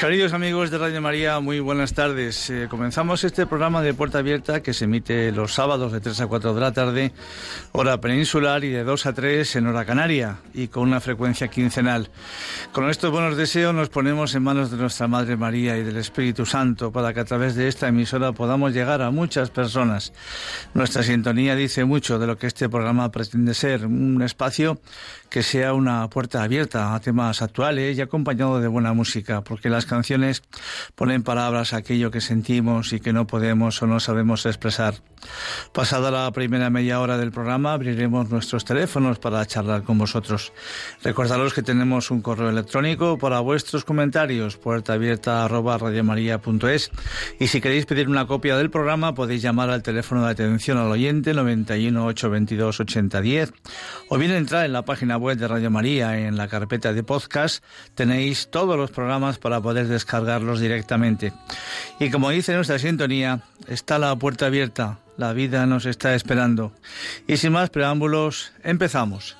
[0.00, 2.48] queridos amigos de Radio María, muy buenas tardes.
[2.48, 6.26] Eh, comenzamos este programa de Puerta Abierta que se emite los sábados de 3 a
[6.26, 7.12] 4 de la tarde,
[7.72, 12.08] hora peninsular, y de 2 a 3 en hora canaria, y con una frecuencia quincenal.
[12.72, 16.46] Con estos buenos deseos nos ponemos en manos de nuestra Madre María y del Espíritu
[16.46, 20.14] Santo para que a través de esta emisora podamos llegar a muchas personas.
[20.72, 24.80] Nuestra sintonía dice mucho de lo que este programa pretende ser, un espacio
[25.30, 29.86] que sea una puerta abierta a temas actuales y acompañado de buena música, porque las
[29.86, 30.42] canciones
[30.96, 34.94] ponen palabras a aquello que sentimos y que no podemos o no sabemos expresar.
[35.72, 40.52] Pasada la primera media hora del programa, abriremos nuestros teléfonos para charlar con vosotros.
[41.02, 46.90] Recordaros que tenemos un correo electrónico para vuestros comentarios, puerta abierta arroba radiomaria.es.
[47.38, 50.90] Y si queréis pedir una copia del programa, podéis llamar al teléfono de atención al
[50.90, 53.52] oyente 91 822 8010
[54.08, 57.62] o bien entrar en la página web de Radio María en la carpeta de podcast.
[57.94, 61.32] Tenéis todos los programas para poder descargarlos directamente.
[61.98, 66.72] Y como dice nuestra sintonía, está la puerta abierta, la vida nos está esperando.
[67.26, 69.39] Y sin más preámbulos, empezamos.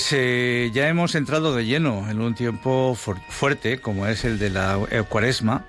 [0.00, 4.48] Pues eh, ya hemos entrado de lleno en un tiempo fuerte como es el de
[4.48, 4.78] la
[5.10, 5.66] cuaresma,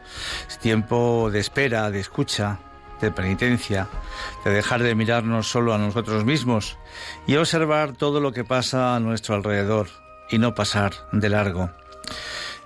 [0.48, 2.58] es tiempo de espera, de escucha,
[3.02, 3.90] de penitencia,
[4.46, 6.78] de dejar de mirarnos solo a nosotros mismos
[7.28, 9.90] y observar todo lo que pasa a nuestro alrededor
[10.30, 11.70] y no pasar de largo.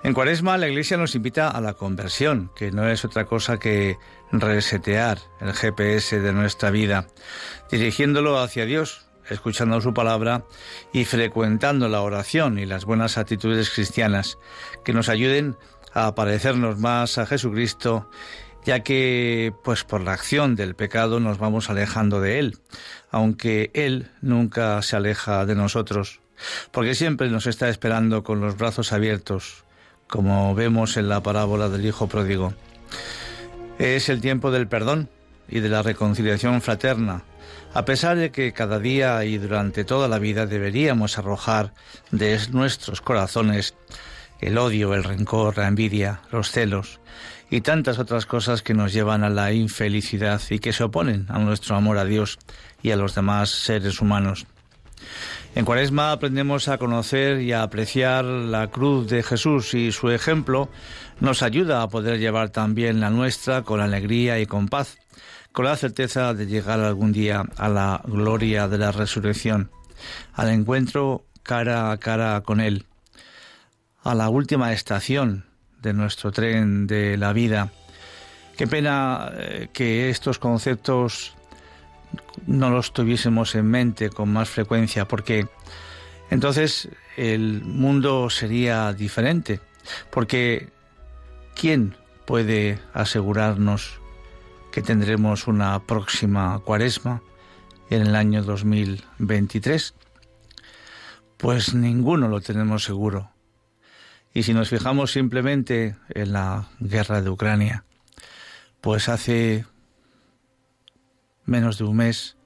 [0.04, 3.98] En Cuaresma la Iglesia nos invita a la conversión, que no es otra cosa que
[4.30, 7.08] resetear el GPS de nuestra vida,
[7.72, 10.44] dirigiéndolo hacia Dios, escuchando su palabra
[10.92, 14.38] y frecuentando la oración y las buenas actitudes cristianas
[14.84, 15.56] que nos ayuden
[15.92, 18.10] a parecernos más a Jesucristo,
[18.64, 22.58] ya que pues por la acción del pecado nos vamos alejando de él,
[23.10, 26.20] aunque él nunca se aleja de nosotros,
[26.70, 29.64] porque siempre nos está esperando con los brazos abiertos
[30.08, 32.54] como vemos en la parábola del Hijo Pródigo.
[33.78, 35.08] Es el tiempo del perdón
[35.48, 37.22] y de la reconciliación fraterna,
[37.76, 41.74] a pesar de que cada día y durante toda la vida deberíamos arrojar
[42.10, 43.74] de nuestros corazones
[44.40, 47.00] el odio, el rencor, la envidia, los celos
[47.50, 51.38] y tantas otras cosas que nos llevan a la infelicidad y que se oponen a
[51.38, 52.38] nuestro amor a Dios
[52.82, 54.46] y a los demás seres humanos.
[55.54, 60.70] En Cuaresma aprendemos a conocer y a apreciar la cruz de Jesús y su ejemplo
[61.20, 64.96] nos ayuda a poder llevar también la nuestra con alegría y con paz,
[65.56, 69.70] con la certeza de llegar algún día a la gloria de la resurrección,
[70.34, 72.84] al encuentro cara a cara con Él,
[74.02, 75.46] a la última estación
[75.80, 77.72] de nuestro tren de la vida.
[78.58, 81.34] Qué pena eh, que estos conceptos
[82.46, 85.48] no los tuviésemos en mente con más frecuencia, porque
[86.28, 89.60] entonces el mundo sería diferente,
[90.10, 90.68] porque
[91.54, 94.00] ¿quién puede asegurarnos
[94.76, 97.22] que tendremos una próxima cuaresma
[97.88, 99.94] en el año 2023?
[101.38, 103.30] Pues ninguno lo tenemos seguro.
[104.34, 107.84] Y si nos fijamos simplemente en la guerra de Ucrania,
[108.82, 109.64] pues hace
[111.46, 112.36] menos de un mes,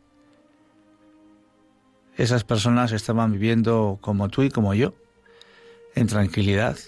[2.17, 4.95] esas personas estaban viviendo como tú y como yo,
[5.97, 6.79] en tranquilidad,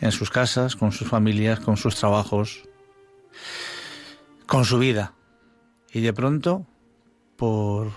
[0.00, 2.66] en sus casas, con sus familias, con sus trabajos,
[4.46, 5.12] con su vida.
[5.92, 6.66] Y de pronto,
[7.36, 7.90] por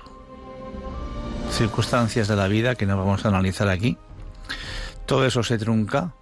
[1.52, 3.98] circunstancias de la vida que no vamos a analizar aquí,
[5.06, 6.14] todo eso se trunca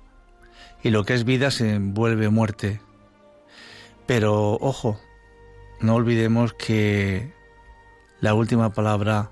[0.84, 2.82] y lo que es vida se envuelve muerte.
[4.06, 5.00] Pero ojo,
[5.82, 7.34] no olvidemos que
[8.22, 9.30] la última palabra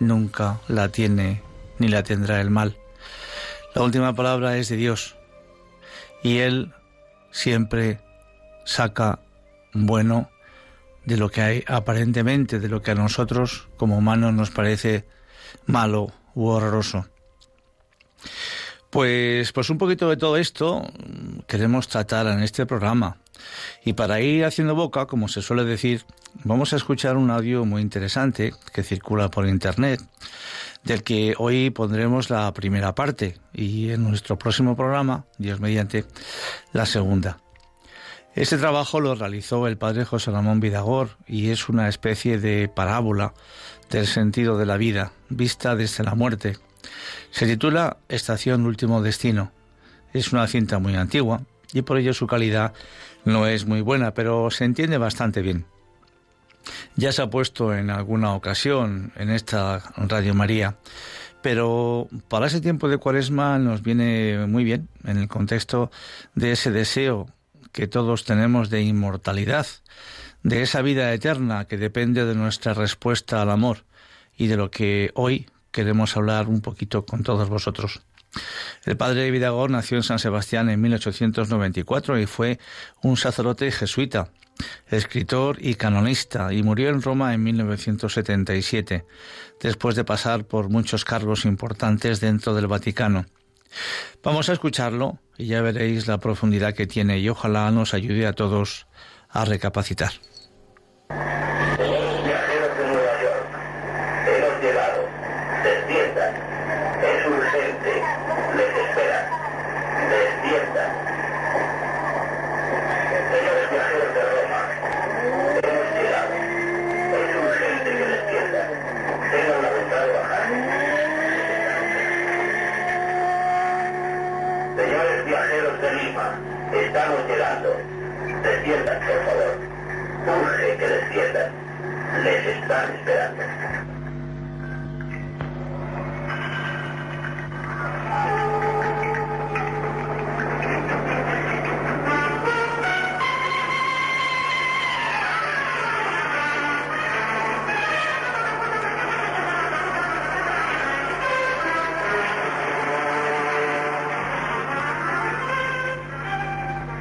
[0.00, 1.42] nunca la tiene
[1.78, 2.76] ni la tendrá el mal.
[3.74, 5.16] La última palabra es de Dios
[6.22, 6.74] y Él
[7.30, 8.00] siempre
[8.64, 9.20] saca
[9.72, 10.30] bueno
[11.04, 15.06] de lo que hay aparentemente, de lo que a nosotros como humanos nos parece
[15.66, 17.06] malo u horroroso.
[18.90, 20.82] Pues, pues un poquito de todo esto
[21.46, 23.18] queremos tratar en este programa.
[23.84, 26.04] Y para ir haciendo boca, como se suele decir,
[26.44, 30.00] vamos a escuchar un audio muy interesante que circula por internet,
[30.84, 36.04] del que hoy pondremos la primera parte y en nuestro próximo programa, Dios mediante,
[36.72, 37.38] la segunda.
[38.38, 43.34] Este trabajo lo realizó el padre José Ramón Vidagor y es una especie de parábola
[43.90, 46.56] del sentido de la vida, vista desde la muerte.
[47.32, 49.50] Se titula Estación Último Destino.
[50.12, 51.42] Es una cinta muy antigua
[51.72, 52.74] y por ello su calidad
[53.24, 55.66] no es muy buena, pero se entiende bastante bien.
[56.94, 60.76] Ya se ha puesto en alguna ocasión en esta Radio María,
[61.42, 65.90] pero para ese tiempo de cuaresma nos viene muy bien en el contexto
[66.36, 67.26] de ese deseo
[67.72, 69.66] que todos tenemos de inmortalidad,
[70.42, 73.84] de esa vida eterna que depende de nuestra respuesta al amor
[74.36, 78.00] y de lo que hoy queremos hablar un poquito con todos vosotros.
[78.84, 82.58] El padre Vidagor nació en San Sebastián en 1894 y fue
[83.02, 84.30] un sacerdote jesuita,
[84.88, 89.04] escritor y canonista, y murió en Roma en 1977,
[89.60, 93.26] después de pasar por muchos cargos importantes dentro del Vaticano.
[94.22, 98.32] Vamos a escucharlo y ya veréis la profundidad que tiene y ojalá nos ayude a
[98.32, 98.86] todos
[99.30, 100.12] a recapacitar.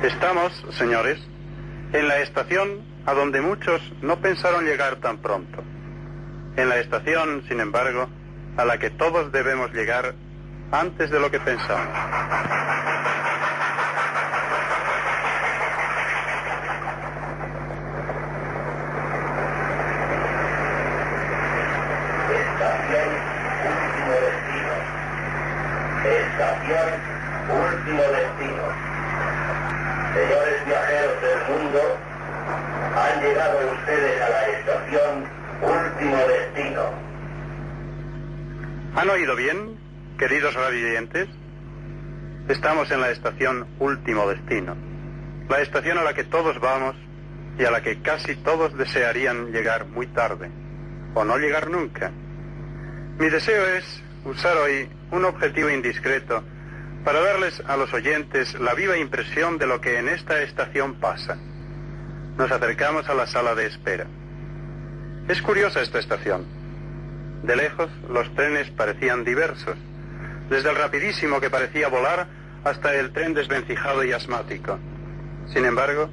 [0.04, 1.20] Estamos, señores,
[1.92, 5.64] en la estación a donde muchos no pensaron llegar tan pronto.
[6.58, 8.10] En la estación, sin embargo,
[8.58, 10.14] a la que todos debemos llegar
[10.74, 11.88] antes de lo que pensamos.
[22.30, 23.08] Estación
[23.72, 24.74] último destino.
[26.04, 26.90] Estación
[27.72, 28.64] último destino.
[30.14, 32.07] Señores viajeros del mundo,
[33.08, 35.30] han llegado ustedes a la estación
[35.62, 36.82] último destino.
[38.96, 39.78] ¿Han oído bien,
[40.18, 41.28] queridos radioyentes?
[42.50, 44.76] Estamos en la estación último destino.
[45.50, 46.96] La estación a la que todos vamos
[47.58, 50.50] y a la que casi todos desearían llegar muy tarde
[51.14, 52.12] o no llegar nunca.
[53.20, 56.44] Mi deseo es usar hoy un objetivo indiscreto
[57.04, 61.38] para darles a los oyentes la viva impresión de lo que en esta estación pasa.
[62.38, 64.06] Nos acercamos a la sala de espera.
[65.28, 66.46] Es curiosa esta estación.
[67.42, 69.76] De lejos los trenes parecían diversos,
[70.48, 72.28] desde el rapidísimo que parecía volar
[72.64, 74.78] hasta el tren desvencijado y asmático.
[75.52, 76.10] Sin embargo,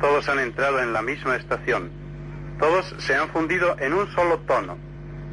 [0.00, 1.90] todos han entrado en la misma estación.
[2.58, 4.78] Todos se han fundido en un solo tono.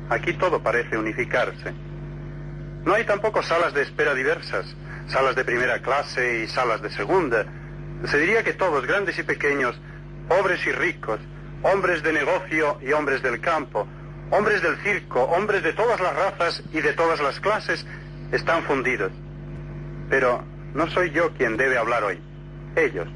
[0.09, 1.73] Aquí todo parece unificarse.
[2.83, 4.75] No hay tampoco salas de espera diversas,
[5.07, 7.45] salas de primera clase y salas de segunda.
[8.05, 9.79] Se diría que todos, grandes y pequeños,
[10.37, 11.19] pobres y ricos,
[11.61, 13.87] hombres de negocio y hombres del campo,
[14.31, 17.85] hombres del circo, hombres de todas las razas y de todas las clases,
[18.31, 19.11] están fundidos.
[20.09, 22.19] Pero no soy yo quien debe hablar hoy.
[22.75, 23.07] Ellos,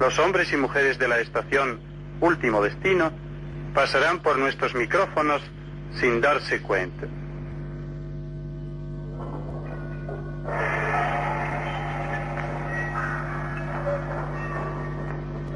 [0.00, 1.80] los hombres y mujeres de la estación
[2.20, 3.12] Último Destino,
[3.74, 5.42] pasarán por nuestros micrófonos
[6.00, 7.06] sin darse cuenta.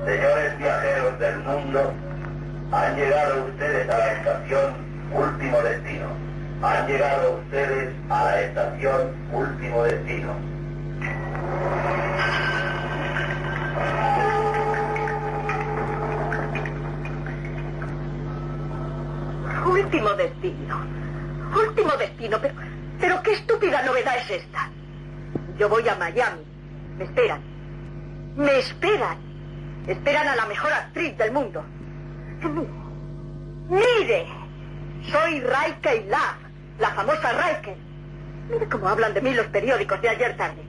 [0.06, 1.92] Señores viajeros del mundo,
[2.70, 4.74] han llegado ustedes a la estación
[5.12, 6.06] Último Destino.
[6.62, 10.32] Han llegado ustedes a la estación Último Destino.
[19.66, 20.86] Último destino.
[21.52, 22.38] Último destino.
[22.40, 22.54] Pero,
[23.00, 24.70] pero qué estúpida novedad es esta.
[25.58, 26.42] Yo voy a Miami.
[26.96, 27.40] Me esperan.
[28.36, 29.25] Me esperan.
[29.86, 31.64] Esperan a la mejor actriz del mundo.
[33.68, 34.26] Mire.
[35.10, 37.76] Soy Raike Love, la famosa Raike.
[38.50, 40.62] Mire cómo hablan de mí los periódicos de ayer tarde.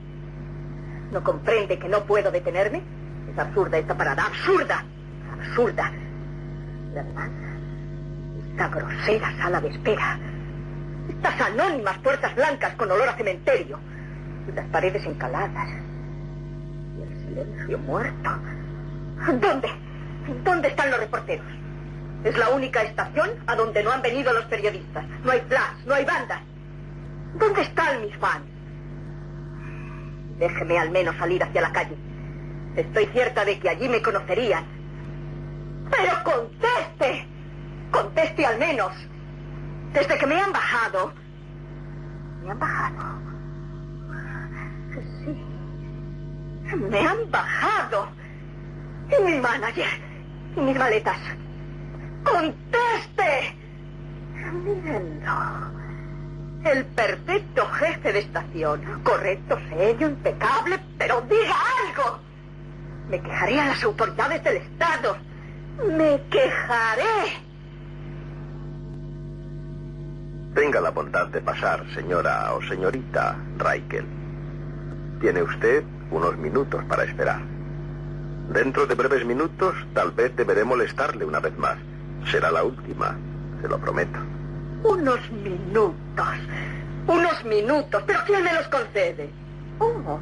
[1.10, 2.82] ¿No comprende que no puedo detenerme?
[3.32, 4.26] Es absurda esta parada.
[4.26, 4.84] Absurda.
[5.32, 5.90] Absurda.
[6.94, 7.30] Y además,
[8.50, 10.18] esta grosera sala de espera.
[11.08, 13.80] Estas anónimas puertas blancas con olor a cementerio.
[14.48, 15.68] Y las paredes encaladas.
[16.96, 18.30] Y el silencio muerto.
[19.26, 19.68] ¿Dónde?
[20.44, 21.46] ¿Dónde están los reporteros?
[22.24, 25.04] Es la única estación a donde no han venido los periodistas.
[25.24, 26.40] No hay flash, no hay bandas.
[27.34, 28.44] ¿Dónde están mis fans?
[30.38, 31.96] Déjeme al menos salir hacia la calle.
[32.76, 34.64] Estoy cierta de que allí me conocerían.
[35.90, 37.26] Pero conteste.
[37.90, 38.92] Conteste al menos.
[39.92, 41.12] Desde que me han bajado.
[42.42, 43.20] Me han bajado.
[45.24, 45.44] Sí.
[46.76, 48.08] Me han bajado.
[49.10, 49.88] Y mi manager.
[50.56, 51.18] Y mis maletas.
[52.24, 53.56] ¡Conteste!
[54.52, 55.68] Mírenlo.
[56.64, 59.02] El perfecto jefe de estación.
[59.02, 61.54] Correcto, serio, impecable, pero diga
[61.86, 62.18] algo.
[63.08, 65.16] Me quejaré a las autoridades del Estado.
[65.96, 67.48] Me quejaré.
[70.54, 74.06] Tenga la bondad de pasar, señora o señorita Raikel.
[75.20, 77.40] Tiene usted unos minutos para esperar.
[78.52, 81.76] Dentro de breves minutos, tal vez deberé molestarle una vez más.
[82.30, 83.14] Será la última,
[83.60, 84.18] se lo prometo.
[84.82, 86.34] Unos minutos.
[87.06, 88.02] Unos minutos.
[88.06, 89.30] ¿Pero quién me los concede?
[89.78, 90.18] Oh,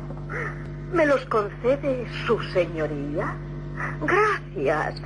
[0.92, 3.34] ¿me los concede su señoría?
[4.02, 5.00] Gracias.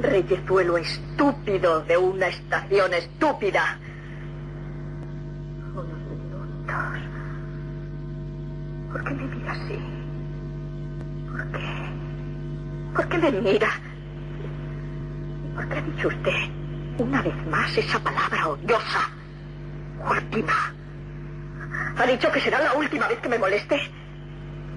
[0.00, 3.78] Reyezuelo estúpido de una estación estúpida.
[5.72, 7.00] Unos minutos.
[8.90, 9.78] ¿Por qué me mira así?
[11.30, 11.75] ¿Por qué?
[12.96, 13.68] ¿Por qué me mira?
[15.54, 16.50] ¿Por qué ha dicho usted
[16.96, 19.10] una vez más esa palabra odiosa?
[20.10, 20.72] Última.
[21.98, 23.78] Ha dicho que será la última vez que me moleste.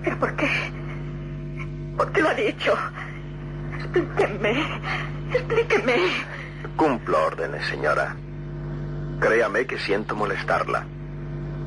[0.03, 0.49] ¿Pero por qué?
[1.95, 2.77] ¿Por qué lo ha dicho?
[3.77, 4.63] Explíqueme.
[5.31, 5.95] Explíqueme.
[6.75, 8.17] Cumplo órdenes, señora.
[9.21, 10.85] Créame que siento molestarla.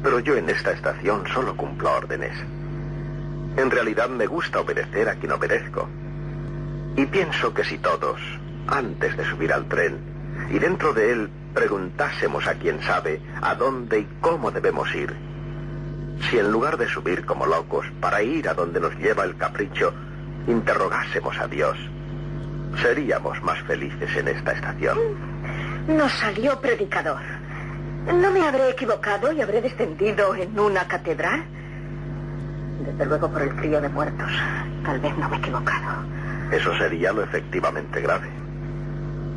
[0.03, 2.37] Pero yo en esta estación solo cumplo órdenes.
[3.57, 5.89] En realidad me gusta obedecer a quien obedezco.
[6.97, 8.21] Y pienso que si todos,
[8.67, 9.99] antes de subir al tren,
[10.51, 15.15] y dentro de él preguntásemos a quien sabe a dónde y cómo debemos ir,
[16.29, 19.93] si en lugar de subir como locos para ir a donde nos lleva el capricho,
[20.47, 21.77] interrogásemos a Dios,
[22.81, 24.99] seríamos más felices en esta estación.
[25.89, 27.23] Nos salió predicador.
[28.07, 31.45] ¿No me habré equivocado y habré descendido en una catedral?
[32.85, 34.31] Desde luego por el frío de muertos.
[34.85, 36.05] Tal vez no me he equivocado.
[36.53, 38.29] Eso sería lo efectivamente grave.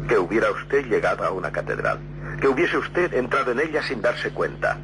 [0.07, 1.99] Que hubiera usted llegado a una catedral.
[2.41, 4.77] Que hubiese usted entrado en ella sin darse cuenta.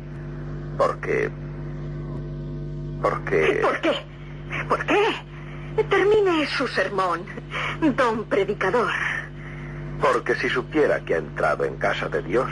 [0.77, 1.29] Porque...
[3.01, 3.59] Porque...
[3.61, 3.91] ¿Por qué?
[4.69, 5.83] ¿Por qué?
[5.89, 7.21] Termine su sermón,
[7.95, 8.91] don predicador.
[9.99, 12.49] Porque si supiera que ha entrado en casa de Dios,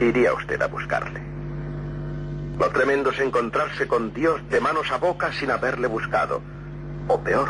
[0.00, 1.20] iría usted a buscarle.
[2.58, 6.40] Lo tremendo es encontrarse con Dios de manos a boca sin haberle buscado.
[7.08, 7.48] O peor,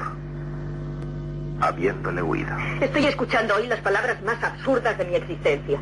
[1.61, 2.57] habiéndole huido.
[2.81, 5.79] Estoy escuchando hoy las palabras más absurdas de mi existencia.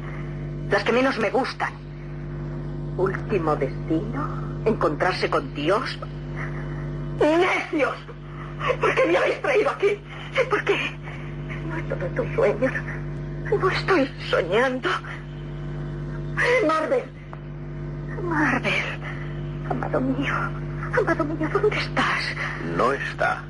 [0.71, 1.73] Las que menos me gustan.
[2.97, 5.99] Último destino, encontrarse con Dios.
[7.21, 7.97] ¡Necios!
[8.81, 9.99] ¿Por qué me habéis traído aquí?
[10.49, 10.77] ¿Por qué?
[11.69, 12.71] No es todo tu sueño.
[13.59, 14.89] No estoy soñando.
[16.67, 17.03] Marvel.
[18.23, 18.73] Marvel.
[19.69, 20.35] Amado mío.
[20.99, 22.37] Amado mío, ¿dónde estás?
[22.77, 23.43] No está.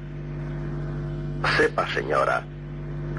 [1.57, 2.43] Sepa, señora,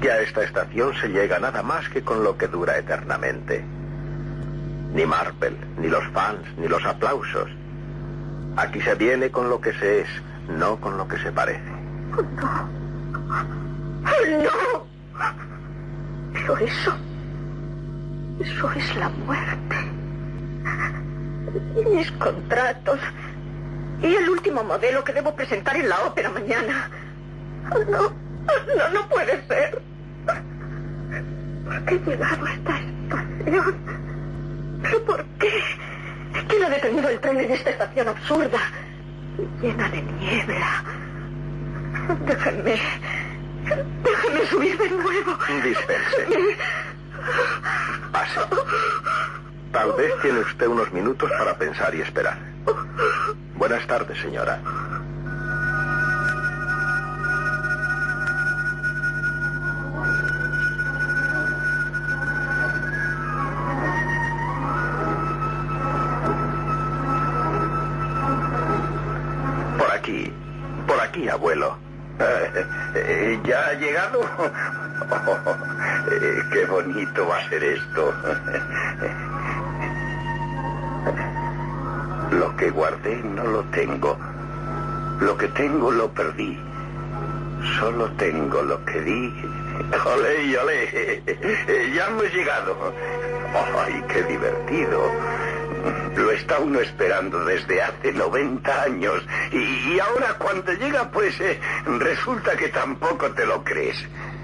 [0.00, 3.64] que a esta estación se llega nada más que con lo que dura eternamente.
[4.92, 7.50] Ni Marvel, ni los fans, ni los aplausos.
[8.56, 10.08] Aquí se viene con lo que se es,
[10.48, 11.70] no con lo que se parece.
[12.36, 12.68] No.
[14.42, 14.86] No.
[16.32, 16.94] Pero eso...
[18.40, 19.76] Eso es la muerte.
[21.76, 22.98] Y mis contratos.
[24.02, 26.90] Y el último modelo que debo presentar en la ópera mañana.
[27.88, 28.23] No.
[28.76, 29.82] No, no puede ser.
[31.64, 33.76] ¿Por qué he llegado a esta estación?
[34.82, 35.52] ¿Pero por qué?
[36.48, 38.58] ¿Quién ha detenido el tren en esta estación absurda?
[39.60, 40.84] Llena de niebla.
[42.26, 42.80] Déjenme.
[44.02, 45.38] Déjenme subir de nuevo.
[45.62, 46.56] Dispense.
[48.12, 48.40] Pase.
[49.72, 52.38] Tal vez tiene usted unos minutos para pensar y esperar.
[53.56, 54.60] Buenas tardes, señora.
[74.16, 74.24] Oh,
[76.52, 78.12] qué bonito va a ser esto.
[82.30, 84.16] Lo que guardé no lo tengo.
[85.20, 86.58] Lo que tengo lo perdí.
[87.78, 89.34] Solo tengo lo que di.
[90.04, 91.22] Olé, olé.
[91.26, 92.76] Eh, Ya hemos llegado.
[93.84, 95.10] ¡Ay, qué divertido!
[96.16, 99.26] Lo está uno esperando desde hace 90 años.
[99.52, 101.58] Y, y ahora cuando llega, pues eh,
[101.98, 103.96] resulta que tampoco te lo crees.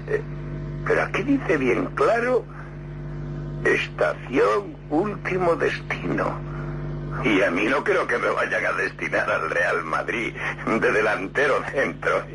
[0.07, 0.21] Eh,
[0.85, 2.45] pero aquí dice bien claro,
[3.63, 6.39] estación último destino.
[7.23, 10.33] Y a mí no creo que me vayan a destinar al Real Madrid
[10.65, 12.23] de delantero centro.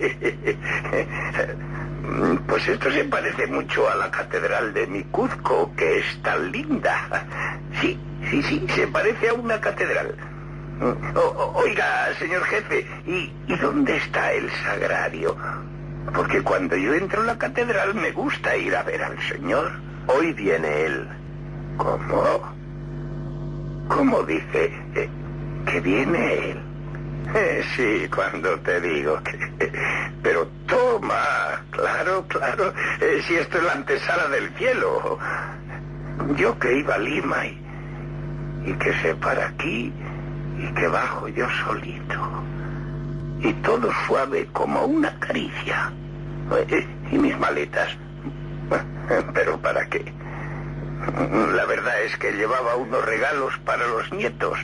[2.47, 7.27] Pues esto se parece mucho a la catedral de Micuzco, que es tan linda.
[7.81, 7.99] Sí,
[8.31, 10.15] sí, sí, se parece a una catedral.
[10.81, 15.37] O- o- oiga, señor jefe, ¿y, ¿y dónde está el sagrario?
[16.15, 19.73] Porque cuando yo entro a la catedral me gusta ir a ver al señor.
[20.07, 21.09] Hoy viene él.
[21.79, 22.55] ¿Cómo?
[23.89, 24.73] ¿Cómo dice?
[24.95, 25.09] Eh,
[25.71, 26.63] ¿Que viene él?
[27.35, 29.69] Eh, sí, cuando te digo que...
[30.23, 35.19] Pero toma, claro, claro, eh, si esto es la antesala del cielo.
[36.37, 37.61] Yo que iba a Lima y,
[38.67, 39.93] y que se para aquí
[40.59, 42.43] y que bajo yo solito.
[43.41, 45.93] Y todo suave como una caricia.
[46.69, 47.97] Eh, y mis maletas.
[49.35, 50.05] Pero ¿para qué?
[51.55, 54.59] La verdad es que llevaba unos regalos para los nietos.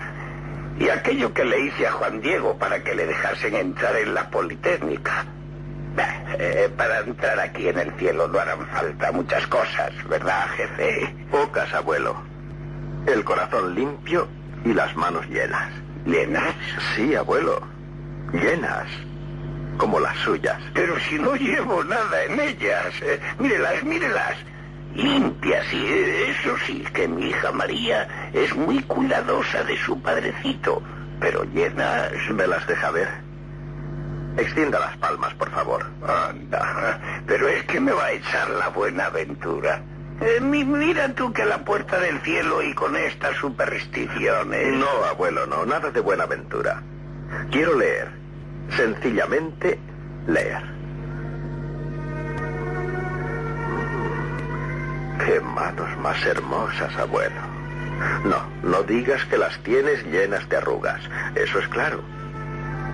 [0.79, 4.29] Y aquello que le hice a Juan Diego para que le dejasen entrar en la
[4.31, 5.27] Politécnica.
[6.39, 11.15] Eh, para entrar aquí en el cielo no harán falta muchas cosas, ¿verdad, jefe?
[11.31, 12.32] Pocas, abuelo.
[13.07, 14.29] El corazón limpio
[14.65, 15.73] y las manos llenas.
[16.07, 16.55] ¿Llenas?
[16.95, 17.61] Sí, abuelo.
[18.33, 18.87] Llenas.
[19.77, 20.61] Como las suyas.
[20.73, 22.95] Pero si no llevo nada en ellas.
[23.03, 24.37] Eh, mírelas, mírelas.
[24.95, 25.87] Limpias, y
[26.31, 30.83] eso sí, que mi hija María es muy cuidadosa de su padrecito.
[31.19, 32.13] Pero llenas...
[32.31, 33.09] ¿Me las deja ver?
[34.37, 35.85] Extienda las palmas, por favor.
[36.07, 39.83] Anda, pero es que me va a echar la buena aventura.
[40.25, 44.77] Eh, mira tú que la puerta del cielo y con estas supersticiones.
[44.77, 46.81] No, abuelo, no, nada de buena aventura.
[47.51, 48.09] Quiero leer.
[48.77, 49.79] Sencillamente
[50.29, 50.63] leer.
[55.25, 57.41] Qué manos más hermosas, abuelo.
[58.25, 61.01] No, no digas que las tienes llenas de arrugas.
[61.35, 62.01] Eso es claro.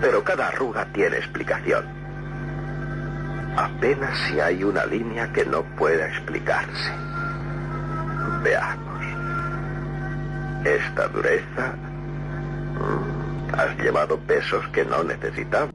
[0.01, 1.85] Pero cada arruga tiene explicación.
[3.57, 7.08] Apenas si hay una línea que no pueda explicarse.
[8.43, 9.05] Veamos.
[10.65, 11.75] Esta dureza...
[13.53, 15.75] Has llevado pesos que no necesitamos.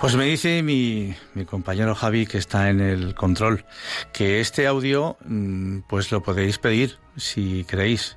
[0.00, 3.66] Pues me dice mi, mi, compañero Javi, que está en el control,
[4.14, 8.16] que este audio mm, pues lo podéis pedir, si queréis,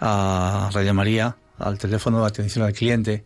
[0.00, 3.24] a Radio María, al teléfono de atención al cliente,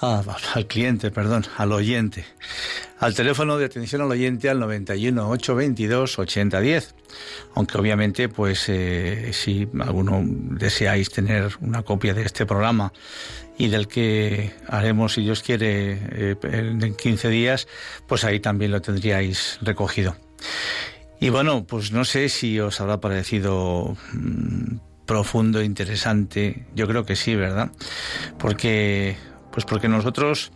[0.00, 2.24] al cliente, perdón, al oyente,
[2.98, 6.94] al teléfono de atención al oyente al 91 822 8010.
[7.54, 12.92] Aunque obviamente, pues eh, si alguno deseáis tener una copia de este programa
[13.58, 17.68] y del que haremos, si Dios quiere, eh, en 15 días,
[18.06, 20.16] pues ahí también lo tendríais recogido.
[21.20, 24.76] Y bueno, pues no sé si os habrá parecido mmm,
[25.10, 26.66] profundo, interesante.
[26.72, 27.72] Yo creo que sí, ¿verdad?
[28.38, 29.16] Porque,
[29.50, 30.52] pues porque nosotros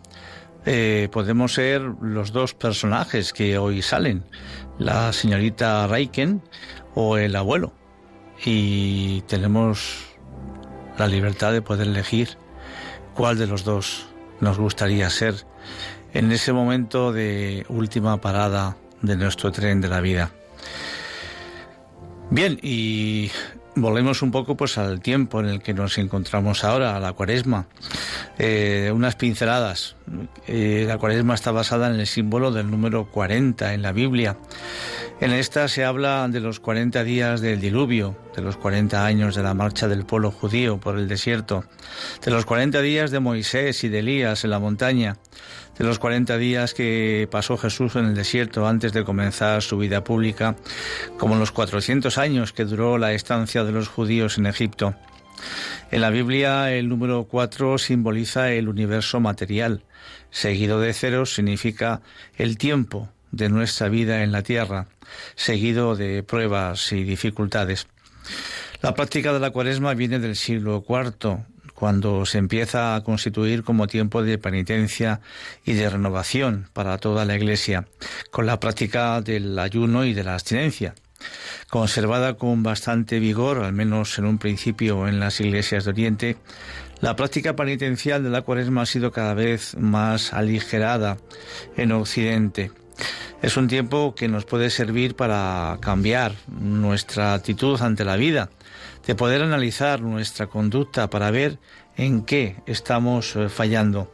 [0.65, 4.23] eh, podemos ser los dos personajes que hoy salen,
[4.79, 6.41] la señorita Raiken
[6.93, 7.73] o el abuelo.
[8.45, 10.05] Y tenemos
[10.97, 12.37] la libertad de poder elegir
[13.13, 14.07] cuál de los dos
[14.39, 15.35] nos gustaría ser
[16.13, 20.31] en ese momento de última parada de nuestro tren de la vida.
[22.29, 23.31] Bien, y
[23.75, 27.67] volvemos un poco pues al tiempo en el que nos encontramos ahora, a la cuaresma.
[28.37, 29.95] Eh, unas pinceladas.
[30.47, 34.37] Eh, la cuaresma está basada en el símbolo del número 40 en la Biblia.
[35.21, 39.43] En esta se habla de los 40 días del diluvio, de los 40 años de
[39.43, 41.63] la marcha del pueblo judío por el desierto,
[42.23, 45.15] de los 40 días de Moisés y de Elías en la montaña,
[45.77, 50.03] de los 40 días que pasó Jesús en el desierto antes de comenzar su vida
[50.03, 50.55] pública,
[51.17, 54.95] como los 400 años que duró la estancia de los judíos en Egipto.
[55.91, 59.83] En la Biblia el número 4 simboliza el universo material,
[60.31, 62.01] seguido de cero significa
[62.37, 64.87] el tiempo de nuestra vida en la tierra,
[65.35, 67.87] seguido de pruebas y dificultades.
[68.81, 73.85] La práctica de la cuaresma viene del siglo IV, cuando se empieza a constituir como
[73.85, 75.19] tiempo de penitencia
[75.65, 77.85] y de renovación para toda la Iglesia,
[78.31, 80.95] con la práctica del ayuno y de la abstinencia.
[81.69, 86.37] Conservada con bastante vigor, al menos en un principio en las iglesias de Oriente,
[87.01, 91.17] la práctica penitencial de la cuaresma ha sido cada vez más aligerada
[91.75, 92.71] en Occidente.
[93.41, 98.49] Es un tiempo que nos puede servir para cambiar nuestra actitud ante la vida,
[99.05, 101.59] de poder analizar nuestra conducta para ver
[101.97, 104.11] en qué estamos fallando.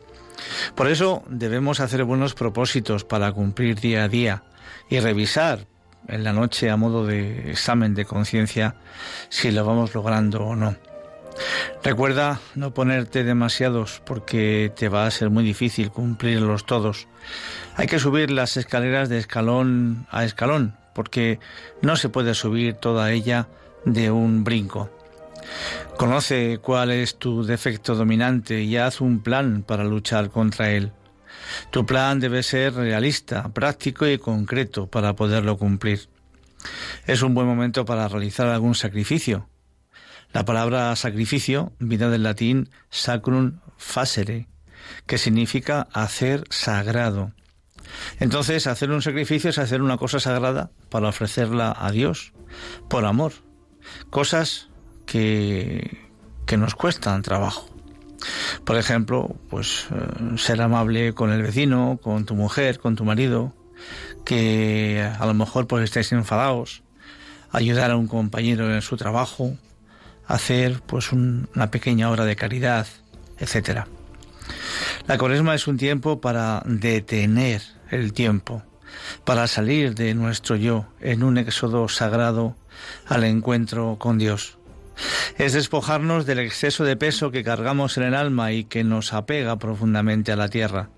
[0.75, 4.43] Por eso debemos hacer buenos propósitos para cumplir día a día
[4.89, 5.67] y revisar
[6.07, 8.75] en la noche a modo de examen de conciencia
[9.29, 10.75] si lo vamos logrando o no.
[11.83, 17.07] Recuerda no ponerte demasiados porque te va a ser muy difícil cumplirlos todos.
[17.75, 21.39] Hay que subir las escaleras de escalón a escalón porque
[21.81, 23.47] no se puede subir toda ella
[23.85, 24.89] de un brinco.
[25.97, 30.91] Conoce cuál es tu defecto dominante y haz un plan para luchar contra él.
[31.69, 36.09] Tu plan debe ser realista, práctico y concreto para poderlo cumplir.
[37.07, 39.49] Es un buen momento para realizar algún sacrificio.
[40.33, 44.47] La palabra sacrificio viene del latín sacrum facere,
[45.05, 47.33] que significa hacer sagrado.
[48.19, 52.33] Entonces, hacer un sacrificio es hacer una cosa sagrada para ofrecerla a Dios,
[52.89, 53.33] por amor.
[54.09, 54.69] Cosas
[55.05, 56.09] que,
[56.45, 57.67] que nos cuestan trabajo.
[58.65, 63.53] Por ejemplo, pues eh, ser amable con el vecino, con tu mujer, con tu marido,
[64.25, 66.83] que a lo mejor pues estáis enfadados,
[67.51, 69.57] ayudar a un compañero en su trabajo,
[70.27, 72.87] hacer pues un, una pequeña obra de caridad,
[73.39, 73.87] etcétera.
[75.07, 78.63] La cuaresma es un tiempo para detener el tiempo,
[79.25, 82.55] para salir de nuestro yo en un éxodo sagrado
[83.07, 84.57] al encuentro con Dios.
[85.37, 89.57] Es despojarnos del exceso de peso que cargamos en el alma y que nos apega
[89.57, 90.89] profundamente a la tierra.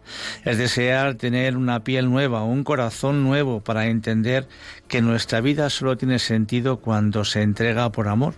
[0.43, 4.47] Es desear tener una piel nueva, un corazón nuevo para entender
[4.87, 8.35] que nuestra vida solo tiene sentido cuando se entrega por amor.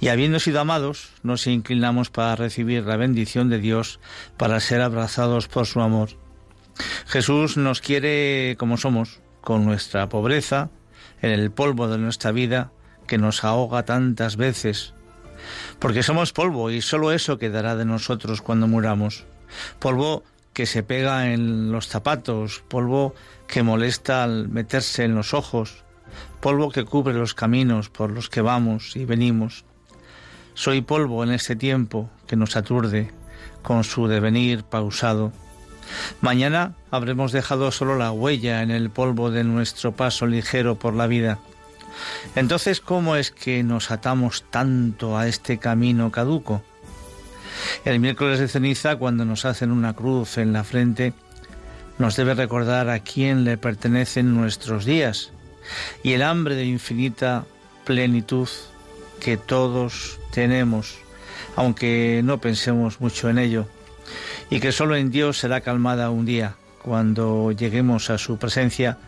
[0.00, 4.00] Y habiendo sido amados, nos inclinamos para recibir la bendición de Dios,
[4.36, 6.10] para ser abrazados por su amor.
[7.06, 10.70] Jesús nos quiere como somos, con nuestra pobreza,
[11.22, 12.72] en el polvo de nuestra vida,
[13.06, 14.94] que nos ahoga tantas veces,
[15.78, 19.24] porque somos polvo y solo eso quedará de nosotros cuando muramos.
[19.78, 23.14] Polvo que se pega en los zapatos, polvo
[23.46, 25.84] que molesta al meterse en los ojos,
[26.40, 29.64] polvo que cubre los caminos por los que vamos y venimos.
[30.54, 33.10] Soy polvo en este tiempo que nos aturde
[33.62, 35.32] con su devenir pausado.
[36.20, 41.06] Mañana habremos dejado solo la huella en el polvo de nuestro paso ligero por la
[41.06, 41.38] vida.
[42.34, 46.62] Entonces, ¿cómo es que nos atamos tanto a este camino caduco?
[47.84, 51.12] El miércoles de ceniza, cuando nos hacen una cruz en la frente,
[51.98, 55.32] nos debe recordar a quién le pertenecen nuestros días
[56.02, 57.44] y el hambre de infinita
[57.84, 58.48] plenitud
[59.20, 60.96] que todos tenemos,
[61.56, 63.66] aunque no pensemos mucho en ello,
[64.50, 68.98] y que solo en Dios será calmada un día, cuando lleguemos a su presencia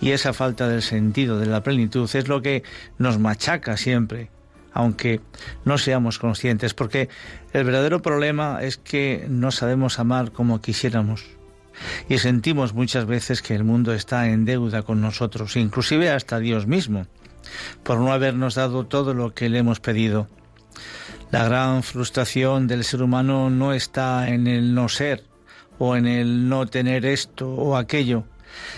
[0.00, 2.62] y esa falta del sentido de la plenitud es lo que
[2.98, 4.30] nos machaca siempre,
[4.72, 5.20] aunque
[5.64, 7.08] no seamos conscientes, porque
[7.52, 11.24] el verdadero problema es que no sabemos amar como quisiéramos.
[12.08, 16.66] Y sentimos muchas veces que el mundo está en deuda con nosotros, inclusive hasta Dios
[16.66, 17.06] mismo,
[17.82, 20.28] por no habernos dado todo lo que le hemos pedido.
[21.30, 25.24] La gran frustración del ser humano no está en el no ser
[25.78, 28.24] o en el no tener esto o aquello,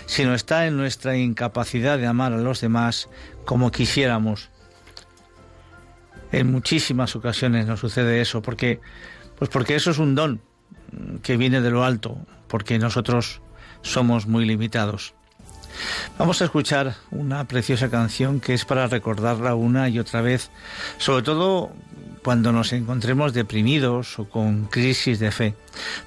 [0.07, 3.09] sino está en nuestra incapacidad de amar a los demás
[3.45, 4.51] como quisiéramos.
[6.33, 8.81] En muchísimas ocasiones nos sucede eso, porque,
[9.39, 10.41] pues porque eso es un don
[11.23, 13.41] que viene de lo alto, porque nosotros
[13.83, 15.15] somos muy limitados.
[16.19, 20.51] Vamos a escuchar una preciosa canción que es para recordarla una y otra vez,
[20.99, 21.73] sobre todo
[22.23, 25.55] cuando nos encontremos deprimidos o con crisis de fe,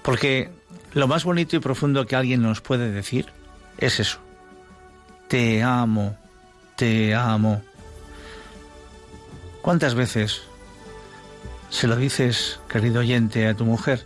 [0.01, 0.51] porque
[0.93, 3.25] lo más bonito y profundo que alguien nos puede decir
[3.77, 4.19] es eso.
[5.27, 6.15] Te amo,
[6.75, 7.63] te amo.
[9.61, 10.43] ¿Cuántas veces
[11.69, 14.05] se lo dices, querido oyente, a tu mujer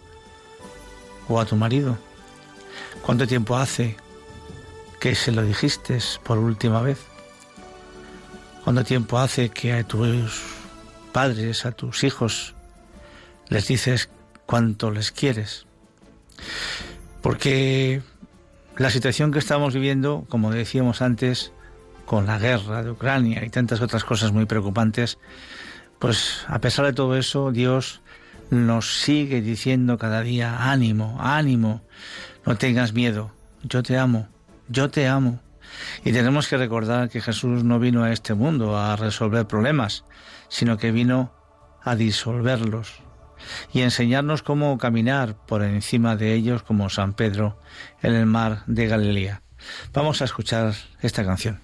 [1.27, 1.97] o a tu marido?
[3.01, 3.97] ¿Cuánto tiempo hace
[4.99, 6.99] que se lo dijiste por última vez?
[8.63, 10.56] ¿Cuánto tiempo hace que a tus
[11.11, 12.55] padres, a tus hijos,
[13.49, 14.09] les dices
[14.45, 15.65] cuánto les quieres?
[17.21, 18.01] Porque
[18.77, 21.51] la situación que estamos viviendo, como decíamos antes,
[22.05, 25.17] con la guerra de Ucrania y tantas otras cosas muy preocupantes,
[25.99, 28.01] pues a pesar de todo eso, Dios
[28.49, 31.81] nos sigue diciendo cada día, ánimo, ánimo,
[32.45, 33.31] no tengas miedo,
[33.63, 34.27] yo te amo,
[34.69, 35.39] yo te amo.
[36.05, 40.05] Y tenemos que recordar que Jesús no vino a este mundo a resolver problemas,
[40.49, 41.31] sino que vino
[41.83, 43.01] a disolverlos
[43.71, 47.57] y enseñarnos cómo caminar por encima de ellos como San Pedro
[48.01, 49.41] en el mar de Galilea.
[49.93, 51.59] Vamos a escuchar esta canción.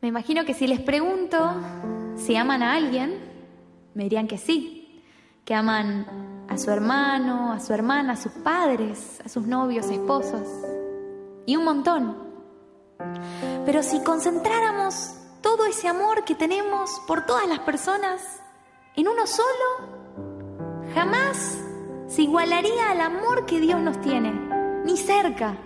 [0.00, 1.56] Me imagino que si les pregunto
[2.16, 3.18] si aman a alguien,
[3.94, 5.02] me dirían que sí,
[5.44, 10.46] que aman a su hermano, a su hermana, a sus padres, a sus novios, esposos,
[11.46, 12.16] y un montón.
[13.64, 18.22] Pero si concentráramos todo ese amor que tenemos por todas las personas
[18.96, 21.58] en uno solo, jamás
[22.08, 24.32] se igualaría al amor que Dios nos tiene,
[24.84, 25.56] ni cerca.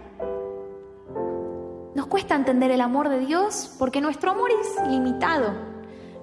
[1.95, 5.55] Nos cuesta entender el amor de Dios porque nuestro amor es limitado.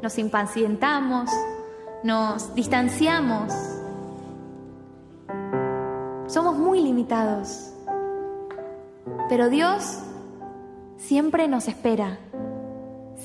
[0.02, 1.30] Nos impacientamos,
[2.04, 3.54] nos distanciamos.
[6.28, 7.74] Somos muy limitados.
[9.30, 10.00] Pero Dios
[10.98, 12.20] siempre nos espera,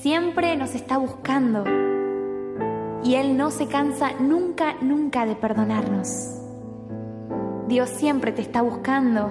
[0.04, 1.64] siempre nos está buscando
[3.02, 6.42] y Él no se cansa nunca, nunca de perdonarnos.
[7.68, 9.30] Dios siempre te está buscando.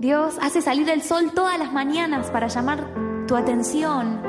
[0.00, 2.88] Dios hace salir el sol todas las mañanas para llamar
[3.28, 4.20] tu atención.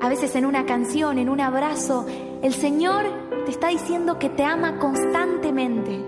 [0.00, 2.06] A veces en una canción, en un abrazo,
[2.40, 3.02] el Señor
[3.46, 6.04] te está diciendo que te ama constantemente.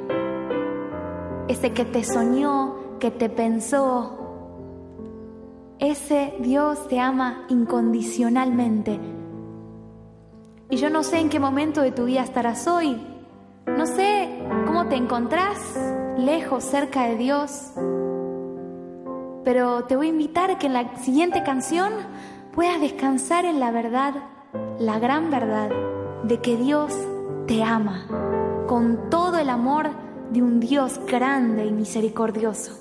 [1.48, 4.17] Ese que te soñó, que te pensó.
[5.78, 8.98] Ese Dios te ama incondicionalmente
[10.70, 13.00] y yo no sé en qué momento de tu vida estarás hoy.
[13.66, 14.28] No sé
[14.66, 15.58] cómo te encontrás
[16.18, 17.72] lejos, cerca de Dios.
[19.44, 21.92] Pero te voy a invitar a que en la siguiente canción
[22.52, 24.14] puedas descansar en la verdad
[24.78, 25.70] la gran verdad
[26.24, 26.94] de que Dios
[27.46, 29.88] te ama con todo el amor
[30.32, 32.72] de un Dios grande y misericordioso.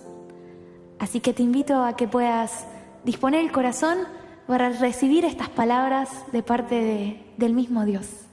[1.00, 2.68] Así que te invito a que puedas
[3.08, 4.00] disponer el corazón
[4.48, 8.27] para recibir estas palabras de parte de, del mismo Dios.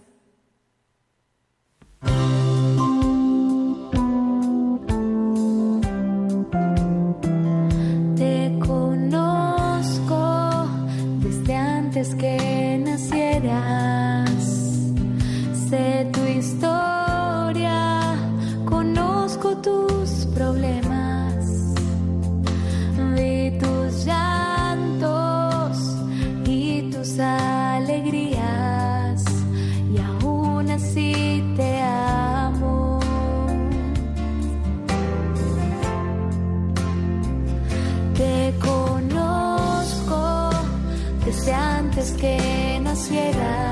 [43.09, 43.64] Que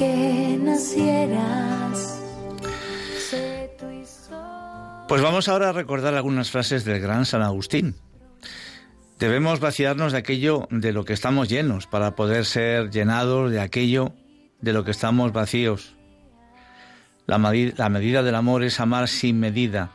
[0.00, 2.22] que nacieras.
[5.06, 7.96] Pues vamos ahora a recordar algunas frases del gran San Agustín.
[9.18, 14.14] Debemos vaciarnos de aquello de lo que estamos llenos para poder ser llenados de aquello
[14.62, 15.96] de lo que estamos vacíos.
[17.26, 19.90] La, la medida del amor es amar sin medida.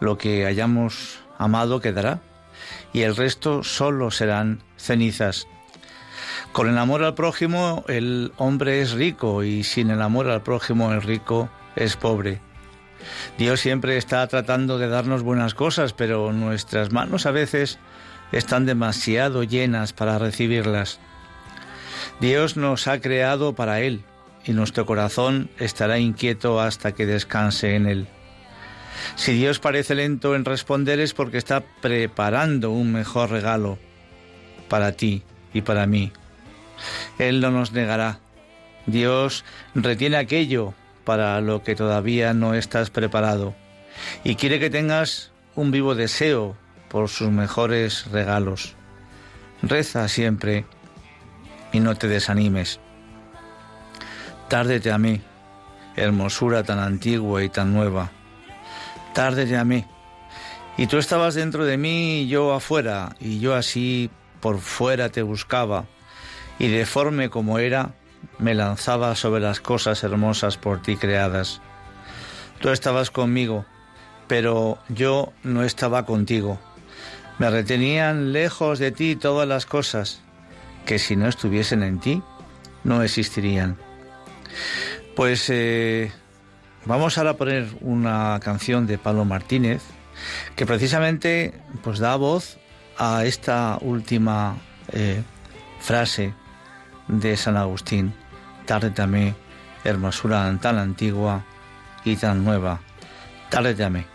[0.00, 2.22] Lo que hayamos amado quedará
[2.92, 5.46] y el resto solo serán cenizas.
[6.52, 10.92] Con el amor al prójimo el hombre es rico y sin el amor al prójimo
[10.92, 12.40] el rico es pobre.
[13.38, 17.78] Dios siempre está tratando de darnos buenas cosas, pero nuestras manos a veces
[18.32, 21.00] están demasiado llenas para recibirlas.
[22.20, 24.04] Dios nos ha creado para Él
[24.44, 28.08] y nuestro corazón estará inquieto hasta que descanse en Él.
[29.16, 33.78] Si Dios parece lento en responder es porque está preparando un mejor regalo
[34.68, 35.22] para ti
[35.54, 36.12] y para mí.
[37.18, 38.18] Él no nos negará.
[38.86, 43.54] Dios retiene aquello para lo que todavía no estás preparado
[44.24, 46.56] y quiere que tengas un vivo deseo
[46.88, 48.74] por sus mejores regalos.
[49.62, 50.64] Reza siempre
[51.72, 52.80] y no te desanimes.
[54.48, 55.20] Tárdete a mí,
[55.96, 58.10] hermosura tan antigua y tan nueva.
[59.14, 59.84] Tárdete a mí.
[60.76, 65.22] Y tú estabas dentro de mí y yo afuera, y yo así por fuera te
[65.22, 65.86] buscaba,
[66.58, 67.92] y deforme como era,
[68.38, 71.60] me lanzaba sobre las cosas hermosas por ti creadas.
[72.60, 73.64] Tú estabas conmigo,
[74.28, 76.58] pero yo no estaba contigo.
[77.38, 80.20] Me retenían lejos de ti todas las cosas
[80.86, 82.22] que si no estuviesen en ti,
[82.84, 83.76] no existirían.
[85.16, 86.12] Pues eh,
[86.84, 89.82] vamos ahora a poner una canción de Pablo Martínez
[90.56, 92.58] que precisamente pues da voz
[92.98, 94.56] a esta última
[94.92, 95.22] eh,
[95.80, 96.34] frase
[97.08, 98.14] de San Agustín.
[98.66, 99.36] También,
[99.84, 101.44] hermosura tan antigua
[102.04, 102.80] y tan nueva.
[103.50, 104.06] También.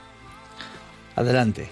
[1.16, 1.72] Adelante.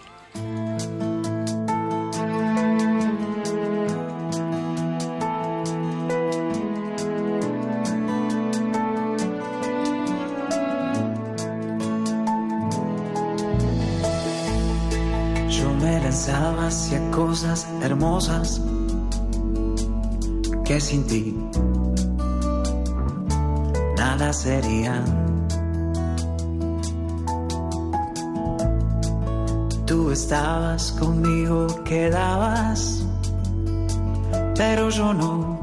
[15.50, 18.62] Yo me lanzaba hacia cosas hermosas
[20.66, 21.38] que sin ti
[23.98, 25.04] nada sería.
[29.86, 33.06] Tú estabas conmigo, quedabas,
[34.56, 35.60] pero yo no,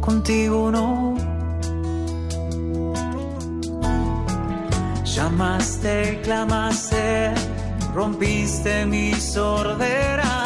[0.00, 1.14] contigo no.
[5.04, 7.32] Llamaste, clamaste,
[7.94, 10.45] rompiste mi sordera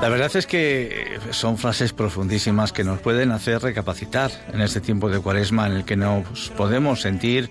[0.00, 5.08] La verdad es que son frases profundísimas que nos pueden hacer recapacitar en este tiempo
[5.08, 7.50] de cuaresma en el que nos podemos sentir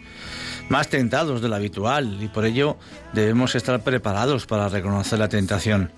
[0.70, 2.78] más tentados de lo habitual y por ello
[3.14, 5.92] debemos estar preparados para reconocer la tentación.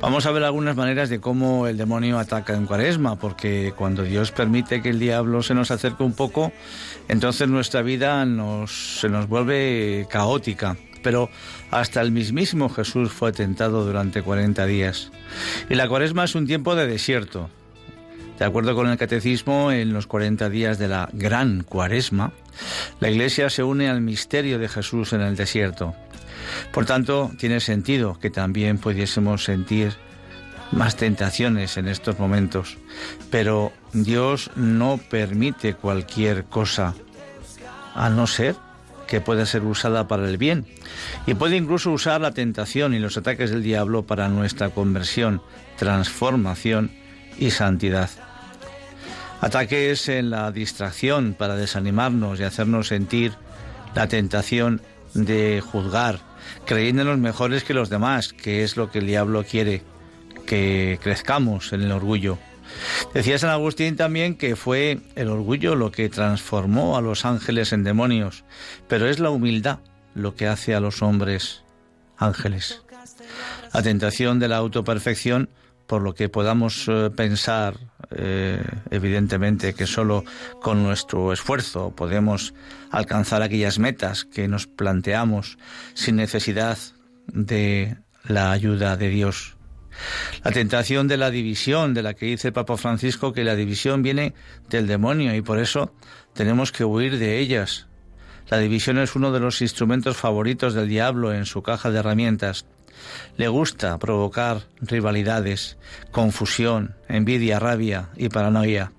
[0.00, 4.30] Vamos a ver algunas maneras de cómo el demonio ataca en cuaresma, porque cuando Dios
[4.30, 6.52] permite que el diablo se nos acerque un poco,
[7.08, 8.24] entonces nuestra vida
[8.66, 10.76] se nos vuelve caótica.
[11.02, 11.30] Pero
[11.70, 15.10] hasta el mismísimo Jesús fue tentado durante 40 días.
[15.68, 17.50] Y la cuaresma es un tiempo de desierto.
[18.38, 22.32] De acuerdo con el catecismo, en los 40 días de la gran cuaresma,
[23.00, 25.94] la Iglesia se une al misterio de Jesús en el desierto.
[26.72, 29.96] Por tanto, tiene sentido que también pudiésemos sentir
[30.70, 32.76] más tentaciones en estos momentos.
[33.30, 36.94] Pero Dios no permite cualquier cosa,
[37.94, 38.54] a no ser
[39.08, 40.66] que pueda ser usada para el bien.
[41.26, 45.42] Y puede incluso usar la tentación y los ataques del diablo para nuestra conversión,
[45.76, 46.92] transformación
[47.38, 48.10] y santidad.
[49.40, 53.32] Ataques en la distracción para desanimarnos y hacernos sentir
[53.94, 54.82] la tentación
[55.14, 56.20] de juzgar,
[56.66, 59.82] creyéndonos mejores que los demás, que es lo que el diablo quiere,
[60.46, 62.38] que crezcamos en el orgullo.
[63.14, 67.84] Decía San Agustín también que fue el orgullo lo que transformó a los ángeles en
[67.84, 68.44] demonios,
[68.88, 69.78] pero es la humildad
[70.14, 71.64] lo que hace a los hombres
[72.16, 72.82] ángeles.
[73.72, 75.50] La tentación de la autoperfección,
[75.86, 77.76] por lo que podamos eh, pensar,
[78.10, 80.24] eh, evidentemente, que solo
[80.60, 82.54] con nuestro esfuerzo podemos
[82.90, 85.58] alcanzar aquellas metas que nos planteamos
[85.94, 86.78] sin necesidad
[87.26, 87.96] de
[88.26, 89.57] la ayuda de Dios.
[90.44, 94.02] La tentación de la división, de la que dice el Papa Francisco que la división
[94.02, 94.34] viene
[94.68, 95.92] del demonio y por eso
[96.34, 97.86] tenemos que huir de ellas.
[98.48, 102.64] La división es uno de los instrumentos favoritos del diablo en su caja de herramientas.
[103.36, 105.76] Le gusta provocar rivalidades,
[106.10, 108.92] confusión, envidia, rabia y paranoia.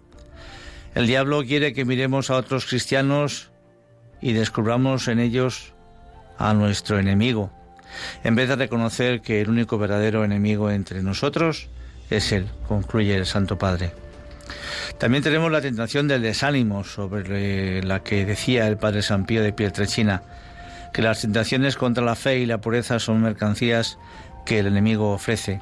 [0.96, 3.52] El diablo quiere que miremos a otros cristianos
[4.22, 5.74] y descubramos en ellos
[6.38, 7.52] a nuestro enemigo,
[8.24, 11.70] en vez de reconocer que el único verdadero enemigo entre nosotros
[12.10, 13.92] es Él, concluye el Santo Padre.
[14.98, 19.54] También tenemos la tentación del desánimo, sobre la que decía el Padre San Pío de
[19.54, 20.24] Pietrechina,
[20.94, 23.98] que las tentaciones contra la fe y la pureza son mercancías
[24.46, 25.62] que el enemigo ofrece.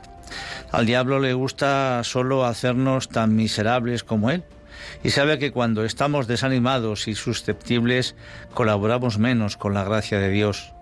[0.72, 4.44] Al diablo le gusta solo hacernos tan miserables como él,
[5.04, 8.16] y sabe que cuando estamos desanimados y susceptibles
[8.54, 10.74] colaboramos menos con la gracia de Dios.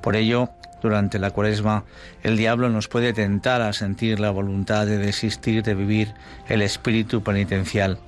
[0.00, 0.50] Por ello,
[0.82, 1.84] durante la cuaresma,
[2.22, 6.14] el diablo nos puede tentar a sentir la voluntad de desistir de vivir
[6.48, 7.98] el espíritu penitencial.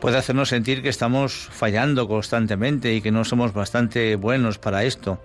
[0.00, 5.20] Puede hacernos sentir que estamos fallando constantemente y que no somos bastante buenos para esto.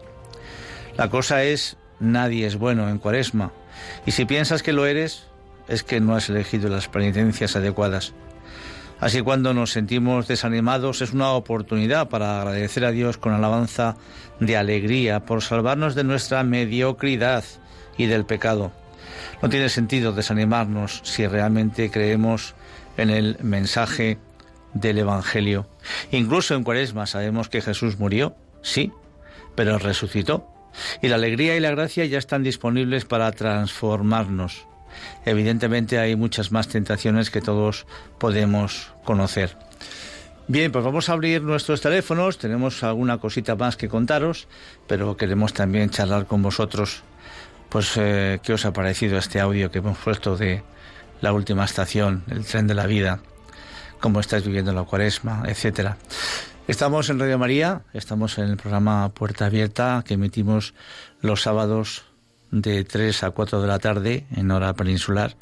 [0.98, 3.52] La cosa es, nadie es bueno en cuaresma.
[4.06, 5.24] Y si piensas que lo eres,
[5.68, 8.14] es que no has elegido las penitencias adecuadas.
[9.00, 13.96] Así cuando nos sentimos desanimados es una oportunidad para agradecer a Dios con alabanza
[14.40, 17.44] de alegría por salvarnos de nuestra mediocridad
[17.98, 18.72] y del pecado.
[19.42, 22.56] No tiene sentido desanimarnos si realmente creemos
[22.98, 24.18] en el mensaje
[24.74, 25.68] del Evangelio.
[26.12, 28.92] Incluso en Cuaresma sabemos que Jesús murió, sí,
[29.56, 30.48] pero resucitó.
[31.02, 34.68] Y la alegría y la gracia ya están disponibles para transformarnos.
[35.26, 37.86] Evidentemente hay muchas más tentaciones que todos
[38.18, 39.58] podemos conocer.
[40.50, 42.40] Bien, pues vamos a abrir nuestros teléfonos.
[42.40, 44.48] Tenemos alguna cosita más que contaros,
[44.88, 47.04] pero queremos también charlar con vosotros.
[47.70, 50.64] Pues, eh, ¿qué os ha parecido este audio que hemos puesto de
[51.22, 53.20] la última estación, el tren de la vida?
[54.00, 55.98] ¿Cómo estáis viviendo la cuaresma, etcétera?
[56.68, 60.74] Estamos en Radio María, estamos en el programa Puerta Abierta que emitimos
[61.22, 62.06] los sábados
[62.50, 65.36] de 3 a 4 de la tarde en hora peninsular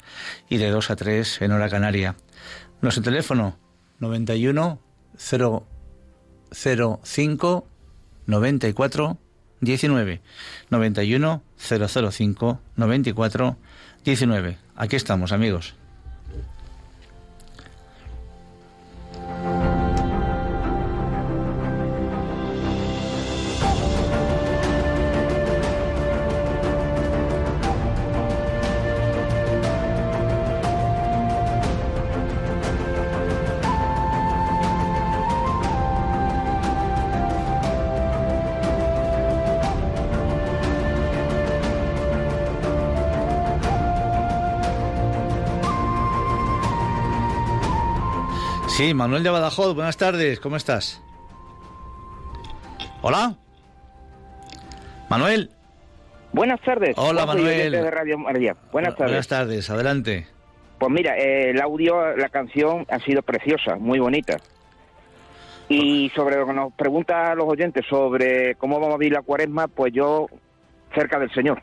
[0.50, 2.14] y de 2 a 3 en hora canaria.
[2.82, 3.56] Nuestro teléfono
[4.00, 4.80] 91
[5.18, 7.66] 005
[8.26, 9.16] 94
[9.60, 10.20] 19
[10.70, 13.56] 91 005 94
[14.04, 14.58] 19.
[14.76, 15.74] Aquí estamos, amigos.
[48.78, 51.02] Sí, Manuel de Badajoz, buenas tardes, ¿cómo estás?
[53.02, 53.34] Hola.
[55.10, 55.50] Manuel.
[56.32, 56.94] Buenas tardes.
[56.96, 57.56] Hola, Manuel.
[57.56, 58.56] oyentes de Radio María.
[58.70, 59.10] Buenas tardes.
[59.10, 60.28] Buenas tardes, adelante.
[60.78, 64.36] Pues mira, eh, el audio, la canción ha sido preciosa, muy bonita.
[65.68, 69.66] Y sobre lo que nos pregunta los oyentes sobre cómo vamos a vivir la cuaresma,
[69.66, 70.28] pues yo
[70.94, 71.60] cerca del Señor,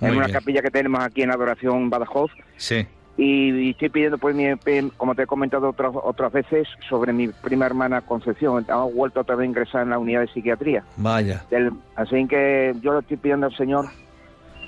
[0.00, 2.30] Muy en una capilla que tenemos aquí en Adoración Badajoz.
[2.56, 2.86] Sí.
[3.16, 7.28] Y estoy pidiendo, pues, mi, em, como te he comentado otras, otras veces, sobre mi
[7.28, 8.64] prima hermana Concepción.
[8.68, 10.82] Hemos vuelto otra vez a ingresar en la unidad de psiquiatría.
[10.96, 11.44] Vaya.
[11.50, 13.86] Del- así que yo le estoy pidiendo al Señor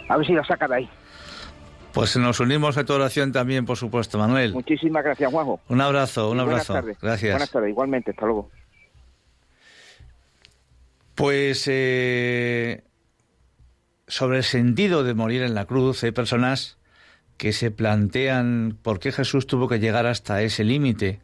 [0.09, 0.91] a ver si la saca de ahí.
[1.93, 4.53] Pues nos unimos a tu oración también, por supuesto, Manuel.
[4.53, 5.59] Muchísimas gracias, Juanjo.
[5.69, 6.73] Un abrazo, un Y buenas abrazo.
[6.75, 6.99] tardes.
[7.01, 7.33] Gracias.
[7.33, 8.51] Buenas tardes, igualmente, hasta luego.
[11.15, 12.85] Pues eh,
[14.07, 16.76] sobre el sentido de morir en la cruz, hay personas
[17.37, 21.21] que se plantean por qué Jesús tuvo que llegar hasta ese límite,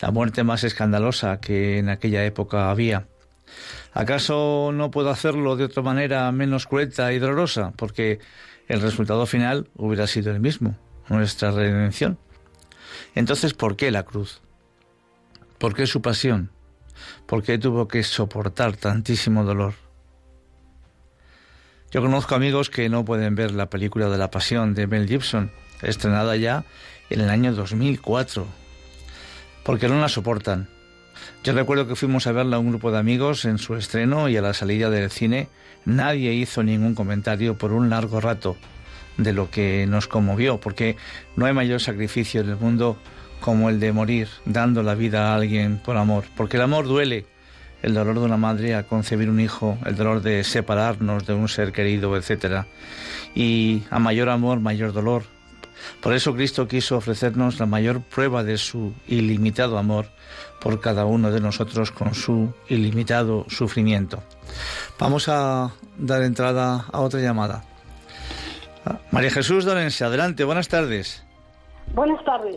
[0.00, 3.06] la muerte más escandalosa que en aquella época había.
[3.92, 7.72] ¿Acaso no puedo hacerlo de otra manera menos cruenta y dolorosa?
[7.76, 8.20] Porque
[8.68, 10.76] el resultado final hubiera sido el mismo,
[11.08, 12.18] nuestra redención.
[13.14, 14.40] Entonces, ¿por qué la cruz?
[15.58, 16.50] ¿Por qué su pasión?
[17.26, 19.74] ¿Por qué tuvo que soportar tantísimo dolor?
[21.90, 25.50] Yo conozco amigos que no pueden ver la película de la pasión de Mel Gibson,
[25.80, 26.64] estrenada ya
[27.08, 28.46] en el año 2004,
[29.62, 30.68] porque no la soportan.
[31.42, 34.42] Yo recuerdo que fuimos a verla un grupo de amigos en su estreno y a
[34.42, 35.48] la salida del cine
[35.86, 38.58] nadie hizo ningún comentario por un largo rato
[39.16, 40.96] de lo que nos conmovió, porque
[41.36, 42.98] no hay mayor sacrificio en el mundo
[43.40, 47.24] como el de morir dando la vida a alguien por amor, porque el amor duele,
[47.82, 51.48] el dolor de una madre a concebir un hijo, el dolor de separarnos de un
[51.48, 52.66] ser querido, etcétera.
[53.34, 55.22] Y a mayor amor, mayor dolor.
[56.00, 60.06] Por eso Cristo quiso ofrecernos la mayor prueba de su ilimitado amor
[60.60, 64.22] por cada uno de nosotros con su ilimitado sufrimiento.
[64.98, 67.62] Vamos a dar entrada a otra llamada.
[68.84, 71.24] Ah, María Jesús Dorense, adelante, buenas tardes.
[71.94, 72.56] Buenas tardes,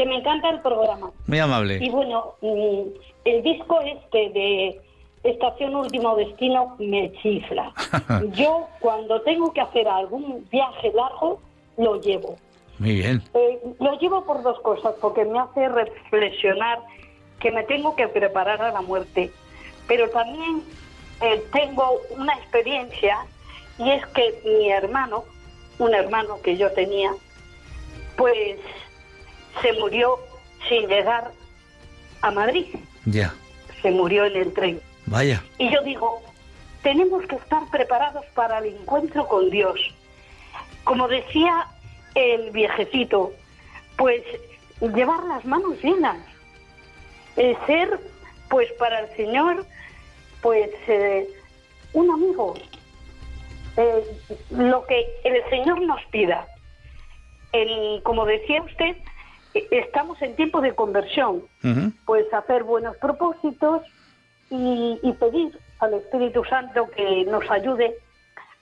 [0.00, 1.10] que me encanta el programa.
[1.26, 1.76] Muy amable.
[1.78, 2.88] Y bueno, mm,
[3.26, 4.80] el disco este de
[5.24, 7.70] Estación Último Destino me chifla.
[8.32, 11.38] Yo cuando tengo que hacer algún viaje largo,
[11.76, 12.36] lo llevo.
[12.78, 13.22] Muy bien.
[13.34, 16.78] Eh, lo llevo por dos cosas, porque me hace reflexionar
[17.38, 19.30] que me tengo que preparar a la muerte,
[19.86, 20.62] pero también
[21.20, 23.18] eh, tengo una experiencia
[23.76, 25.24] y es que mi hermano,
[25.78, 27.10] un hermano que yo tenía,
[28.16, 28.58] pues
[29.62, 30.18] se murió
[30.68, 31.30] sin llegar
[32.22, 32.66] a Madrid,
[33.06, 33.34] Ya,
[33.82, 34.80] se murió en el tren.
[35.06, 35.42] vaya.
[35.58, 36.22] Y yo digo,
[36.82, 39.78] tenemos que estar preparados para el encuentro con Dios.
[40.84, 41.66] Como decía
[42.14, 43.32] el viejecito,
[43.96, 44.22] pues
[44.80, 46.16] llevar las manos llenas,
[47.36, 47.98] Eh, ser,
[48.50, 49.64] pues para el Señor,
[50.42, 51.26] pues eh,
[51.92, 52.54] un amigo,
[53.76, 54.04] Eh,
[54.50, 56.46] lo que el Señor nos pida.
[57.52, 58.96] el, como decía usted,
[59.54, 61.42] estamos en tiempo de conversión.
[61.64, 61.92] Ujú.
[62.04, 63.82] Pues hacer buenos propósitos
[64.50, 67.94] y, y pedir al Espíritu Santo que nos ayude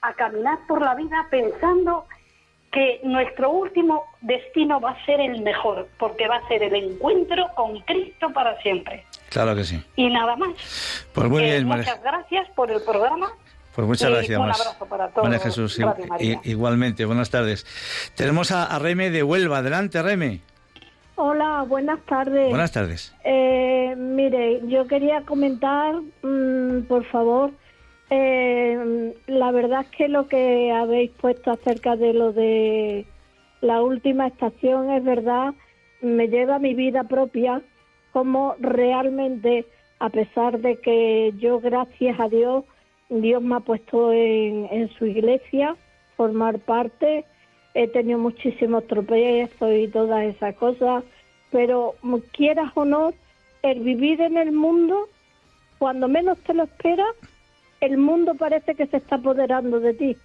[0.03, 2.07] a caminar por la vida pensando
[2.71, 7.47] que nuestro último destino va a ser el mejor, porque va a ser el encuentro
[7.57, 9.05] con Cristo para siempre.
[9.31, 9.83] Claro que sí.
[9.97, 11.07] Y nada más.
[11.15, 11.85] Pues muy Eh, bien, María.
[11.85, 13.31] muchas gracias por el programa.
[13.75, 15.25] Pues muchas gracias, un abrazo para todos.
[15.29, 15.79] María Jesús.
[16.09, 16.41] María.
[16.45, 17.65] igualmente, buenas tardes.
[18.15, 19.59] Tenemos a, a Reme de Huelva.
[19.59, 20.41] Adelante, Reme.
[21.21, 22.49] Hola, buenas tardes.
[22.49, 23.13] Buenas tardes.
[23.25, 27.51] Eh, mire, yo quería comentar, mm, por favor,
[28.09, 33.05] eh, la verdad es que lo que habéis puesto acerca de lo de
[33.61, 35.55] la última estación es verdad,
[36.03, 37.63] me lleva a mi vida propia,
[38.13, 39.67] como realmente,
[39.99, 42.65] a pesar de que yo, gracias a Dios,
[43.09, 45.75] Dios me ha puesto en, en su iglesia,
[46.17, 47.25] formar parte,
[47.79, 51.05] he tenido muchísimos tropiezos y todas esas cosas,
[51.53, 51.95] pero
[52.33, 53.13] quieras o no,
[53.63, 55.09] el vivir en el mundo,
[55.79, 57.15] cuando menos te lo esperas,
[57.81, 60.17] el mundo parece que se está apoderando de ti.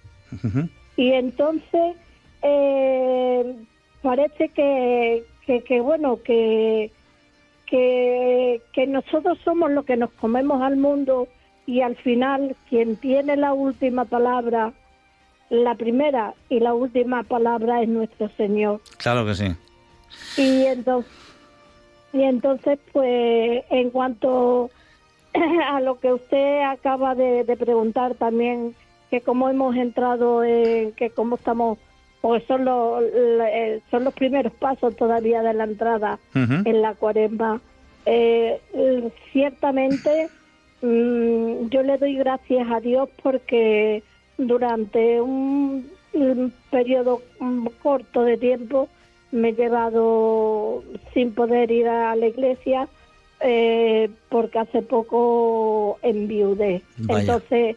[0.96, 1.94] Y entonces
[2.42, 3.54] eh,
[4.02, 6.90] parece que, que, que, bueno, que,
[7.66, 11.28] que, que nosotros somos los que nos comemos al mundo
[11.66, 14.72] y al final quien tiene la última palabra,
[15.50, 18.80] la primera y la última palabra es nuestro Señor.
[18.98, 19.46] Claro que sí.
[20.36, 21.12] Y entonces,
[22.12, 24.70] y entonces pues en cuanto
[25.68, 28.74] a lo que usted acaba de, de preguntar también,
[29.10, 31.78] que cómo hemos entrado, en, que cómo estamos,
[32.20, 37.60] porque son los, eh, son los primeros pasos todavía de la entrada en la cuaresma.
[38.06, 40.28] Eh, eh, ciertamente
[40.82, 44.02] mm, yo le doy gracias a Dios porque
[44.38, 48.88] durante un, un periodo mm, corto de tiempo
[49.32, 50.82] me he llevado
[51.12, 52.88] sin poder ir a la iglesia
[53.40, 56.82] eh, porque hace poco enviudé.
[56.98, 57.20] Vaya.
[57.20, 57.76] Entonces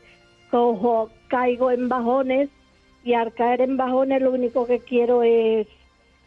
[0.52, 2.50] cojo, caigo en bajones
[3.04, 5.68] y al caer en bajones lo único que quiero es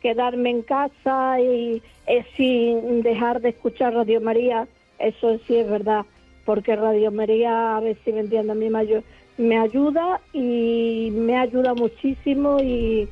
[0.03, 4.67] quedarme en casa y eh, sin dejar de escuchar Radio María.
[4.99, 6.05] Eso sí es verdad,
[6.45, 9.03] porque Radio María, a ver si me entiendo, a mí ayu-
[9.41, 13.09] me ayuda y me ayuda muchísimo y,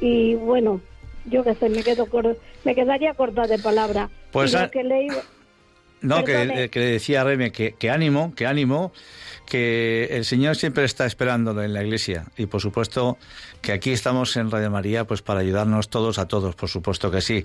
[0.00, 0.80] y bueno,
[1.26, 4.10] yo qué sé, me, quedo cor- me quedaría corta de palabras.
[4.32, 5.22] Pues a- que le iba-
[6.02, 8.92] No, que, que le decía a Reme que, que ánimo, que ánimo,
[9.44, 12.24] que el Señor siempre está esperándolo en la iglesia.
[12.38, 13.18] Y por supuesto
[13.60, 17.20] que aquí estamos en Radio María pues para ayudarnos todos a todos, por supuesto que
[17.20, 17.44] sí.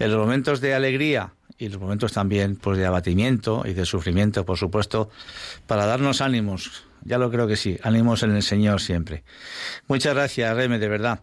[0.00, 4.44] En los momentos de alegría y los momentos también pues de abatimiento y de sufrimiento,
[4.44, 5.08] por supuesto,
[5.68, 6.84] para darnos ánimos.
[7.04, 9.24] Ya lo creo que sí, ánimos en el Señor siempre.
[9.88, 11.20] Muchas gracias, Reme, de verdad.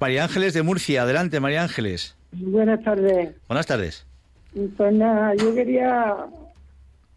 [0.00, 2.16] María Ángeles de Murcia, adelante, María Ángeles.
[2.32, 3.34] Buenas tardes.
[3.48, 4.06] Buenas tardes.
[4.76, 6.16] Pues nada, yo quería...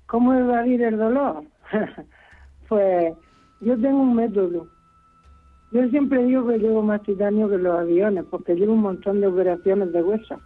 [0.08, 1.44] ¿Cómo evadir el dolor?
[2.68, 3.14] pues
[3.62, 4.68] yo tengo un método.
[5.72, 9.28] Yo siempre digo que llevo más titanio que los aviones, porque llevo un montón de
[9.28, 10.42] operaciones de hueso.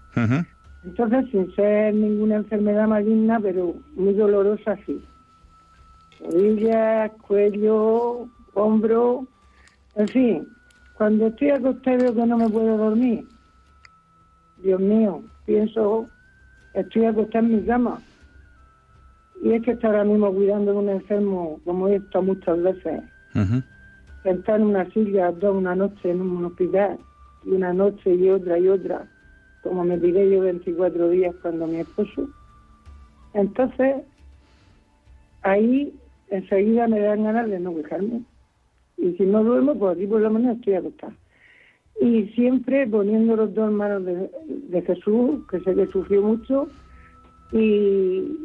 [0.83, 5.01] Entonces, sin ser ninguna enfermedad maligna, pero muy dolorosa, sí.
[6.23, 9.27] Rodillas, cuello, hombro,
[9.95, 10.47] en fin.
[10.97, 13.27] Cuando estoy acostado y veo que no me puedo dormir,
[14.57, 16.09] Dios mío, pienso,
[16.73, 18.01] estoy acostada en mi cama.
[19.43, 23.03] Y es que estoy ahora mismo cuidando de un enfermo, como he estado muchas veces,
[24.23, 26.97] sentar en una silla toda una noche en un hospital,
[27.45, 29.05] y una noche y otra y otra,
[29.61, 32.29] como me tiré yo 24 días cuando mi esposo.
[33.33, 33.97] Entonces,
[35.41, 35.93] ahí
[36.35, 38.21] enseguida me dan ganas de no quejarme.
[38.97, 41.13] Y si no duermo, pues aquí por la mañana estoy acostada.
[42.01, 46.67] Y siempre poniendo los dos manos de, de Jesús, que sé que sufrió mucho.
[47.51, 48.35] Y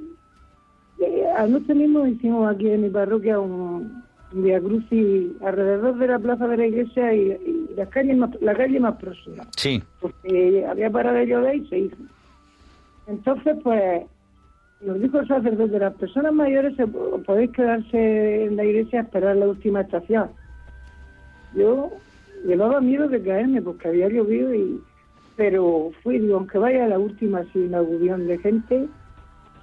[1.37, 6.57] anoche mismo hicimos aquí en mi parroquia un, Via Crucis alrededor de la plaza de
[6.59, 9.83] la iglesia y, y la, calle más, la calle más próxima Sí.
[10.01, 11.97] porque había parado de llover y se hizo.
[13.07, 14.03] Entonces, pues,
[14.81, 19.37] nos dijo el sacerdote, las personas mayores se, podéis quedarse en la iglesia a esperar
[19.37, 20.31] la última estación.
[21.55, 21.91] Yo
[22.47, 24.81] llevaba miedo de caerme porque había llovido y
[25.37, 28.89] pero fui, digo, aunque vaya a la última sin agudión de gente,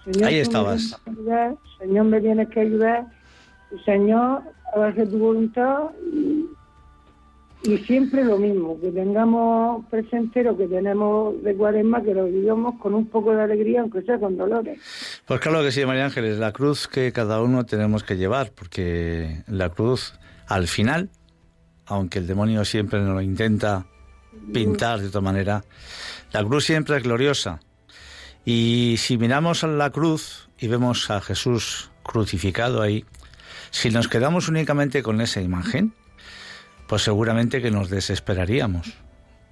[0.06, 1.02] Señor, Ahí me estabas.
[1.06, 3.08] ayudar, Señor, me tienes que ayudar,
[3.84, 4.42] Señor,
[4.74, 6.46] hágase tu voluntad y,
[7.66, 12.80] y siempre lo mismo, que tengamos presente lo que tenemos de cuaresma, que lo vivamos
[12.80, 14.80] con un poco de alegría, aunque sea con dolores.
[15.26, 19.44] Pues claro que sí, María Ángeles, la cruz que cada uno tenemos que llevar, porque
[19.48, 20.14] la cruz,
[20.48, 21.10] al final,
[21.86, 23.86] aunque el demonio siempre nos lo intenta
[24.54, 25.64] pintar de otra manera.
[26.32, 27.60] La cruz siempre es gloriosa.
[28.44, 33.06] Y si miramos a la cruz y vemos a Jesús crucificado ahí,
[33.72, 35.94] si nos quedamos únicamente con esa imagen,
[36.88, 38.94] pues seguramente que nos desesperaríamos,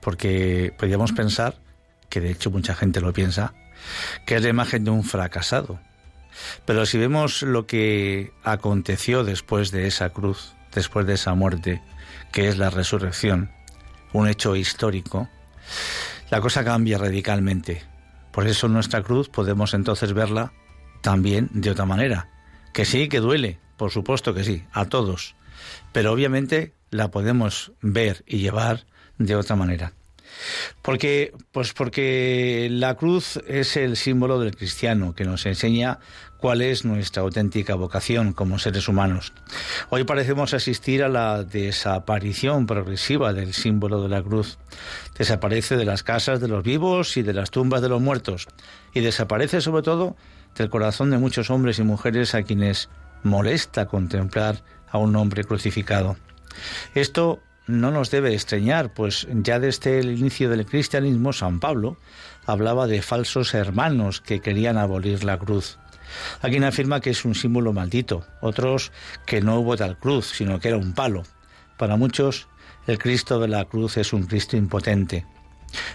[0.02, 1.56] porque podríamos pensar,
[2.10, 3.54] que de hecho mucha gente lo piensa,
[4.26, 5.80] que es la imagen de un fracasado.
[6.66, 11.82] Pero si vemos lo que aconteció después de esa cruz, después de esa muerte,
[12.32, 13.52] que es la resurrección,
[14.14, 15.30] un hecho histórico,
[16.30, 17.84] la cosa cambia radicalmente.
[18.32, 20.54] Por eso nuestra cruz podemos entonces verla
[21.02, 22.30] también de otra manera.
[22.74, 25.36] Que sí, que duele, por supuesto que sí, a todos.
[25.92, 28.86] Pero obviamente la podemos ver y llevar
[29.18, 29.94] de otra manera.
[30.82, 36.00] Porque, pues porque la cruz es el símbolo del cristiano que nos enseña
[36.38, 39.32] cuál es nuestra auténtica vocación como seres humanos.
[39.90, 44.58] Hoy parecemos asistir a la desaparición progresiva del símbolo de la cruz.
[45.18, 48.48] Desaparece de las casas de los vivos y de las tumbas de los muertos.
[48.94, 50.18] Y desaparece sobre todo
[50.56, 52.90] del corazón de muchos hombres y mujeres a quienes
[53.24, 56.18] molesta contemplar a un hombre crucificado.
[56.96, 61.98] Esto no nos debe extrañar, pues ya desde el inicio del cristianismo San Pablo
[62.46, 65.78] hablaba de falsos hermanos que querían abolir la cruz.
[66.42, 68.92] Alguien afirma que es un símbolo maldito, otros
[69.26, 71.24] que no hubo tal cruz, sino que era un palo.
[71.78, 72.48] Para muchos,
[72.86, 75.26] el Cristo de la cruz es un Cristo impotente.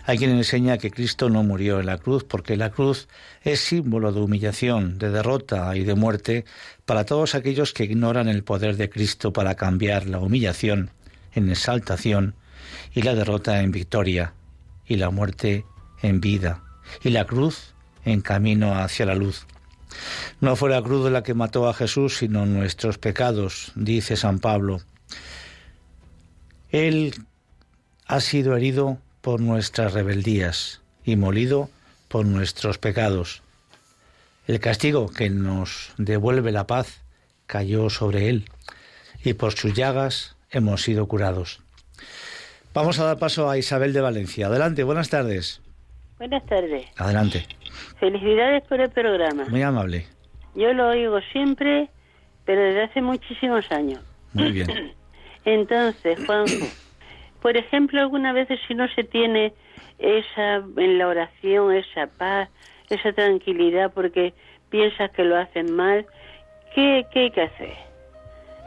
[0.04, 3.08] Hay quien enseña que Cristo no murió en la cruz porque la cruz
[3.42, 6.44] es símbolo de humillación, de derrota y de muerte
[6.84, 10.90] para todos aquellos que ignoran el poder de Cristo para cambiar la humillación
[11.32, 12.34] en exaltación
[12.94, 14.34] y la derrota en victoria
[14.86, 15.64] y la muerte
[16.02, 16.62] en vida
[17.02, 17.74] y la cruz
[18.04, 19.46] en camino hacia la luz.
[20.40, 24.80] No fue la cruz la que mató a Jesús, sino nuestros pecados, dice San Pablo.
[26.70, 27.14] Él
[28.06, 28.98] ha sido herido
[29.28, 31.68] por nuestras rebeldías y molido
[32.08, 33.42] por nuestros pecados.
[34.46, 37.04] El castigo que nos devuelve la paz
[37.46, 38.46] cayó sobre él,
[39.22, 41.60] y por sus llagas hemos sido curados.
[42.72, 44.46] Vamos a dar paso a Isabel de Valencia.
[44.46, 45.60] Adelante, buenas tardes.
[46.16, 46.86] Buenas tardes.
[46.96, 47.46] Adelante.
[48.00, 49.44] Felicidades por el programa.
[49.50, 50.06] Muy amable.
[50.54, 51.90] Yo lo oigo siempre,
[52.46, 54.00] pero desde hace muchísimos años.
[54.32, 54.94] Muy bien.
[55.44, 56.66] Entonces, Juanjo,
[57.40, 59.52] por ejemplo, algunas veces si no se tiene
[59.98, 62.48] esa en la oración, esa paz,
[62.90, 64.34] esa tranquilidad porque
[64.70, 66.06] piensas que lo hacen mal,
[66.74, 67.74] ¿qué, qué hay que hacer?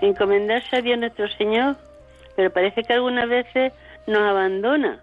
[0.01, 1.75] Encomendarse a Dios nuestro Señor,
[2.35, 3.73] pero parece que algunas veces
[4.07, 4.99] nos abandona.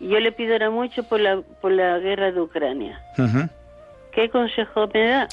[0.00, 3.00] Yo le pido ahora mucho por la, por la guerra de Ucrania.
[4.18, 5.28] ¿Qué consejo me da?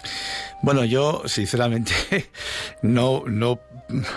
[0.62, 1.92] Bueno, yo sinceramente
[2.84, 3.60] no, no,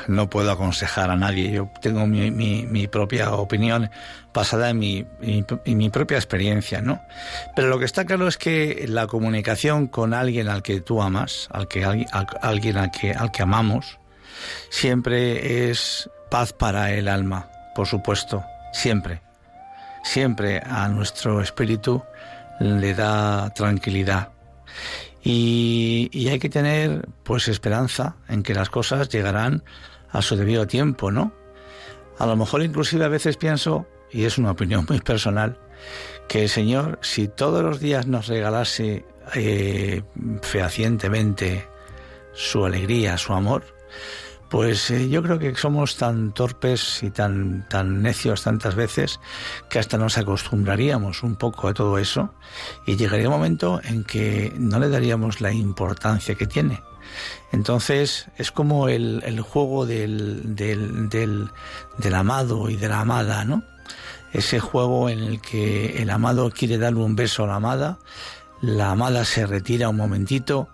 [0.09, 1.51] no puedo aconsejar a nadie.
[1.53, 3.89] Yo tengo mi, mi, mi propia opinión
[4.35, 5.07] basada en mi,
[5.65, 7.01] mi propia experiencia, ¿no?
[7.57, 11.49] Pero lo que está claro es que la comunicación con alguien al que tú amas,
[11.51, 12.07] al que al,
[12.43, 13.99] alguien al que, al que amamos,
[14.69, 18.45] siempre es paz para el alma, por supuesto,
[18.75, 19.23] siempre.
[20.05, 22.03] Siempre a nuestro espíritu
[22.61, 24.29] le da tranquilidad.
[25.23, 29.63] Y, hay que tener pues esperanza en que las cosas llegarán
[30.11, 31.33] a su debido tiempo, ¿no?
[32.19, 35.59] A lo mejor inclusive a veces pienso, y es una opinión muy personal,
[36.29, 39.05] que el Señor, si todos los días nos regalase
[39.35, 40.03] eh,
[40.43, 41.67] fehacientemente
[42.33, 43.65] su alegría, su amor,
[44.49, 49.21] pues eh, yo creo que somos tan torpes y tan, tan necios tantas veces
[49.69, 52.33] que hasta nos acostumbraríamos un poco a todo eso
[52.87, 56.83] y llegaría un momento en que no le daríamos la importancia que tiene.
[57.53, 61.51] Entonces es como el, el juego del, del, del,
[61.99, 63.63] del amado y de la amada, ¿no?
[64.33, 67.99] Ese juego en el que el amado quiere darle un beso a la amada,
[68.61, 70.69] la amada se retira un momentito,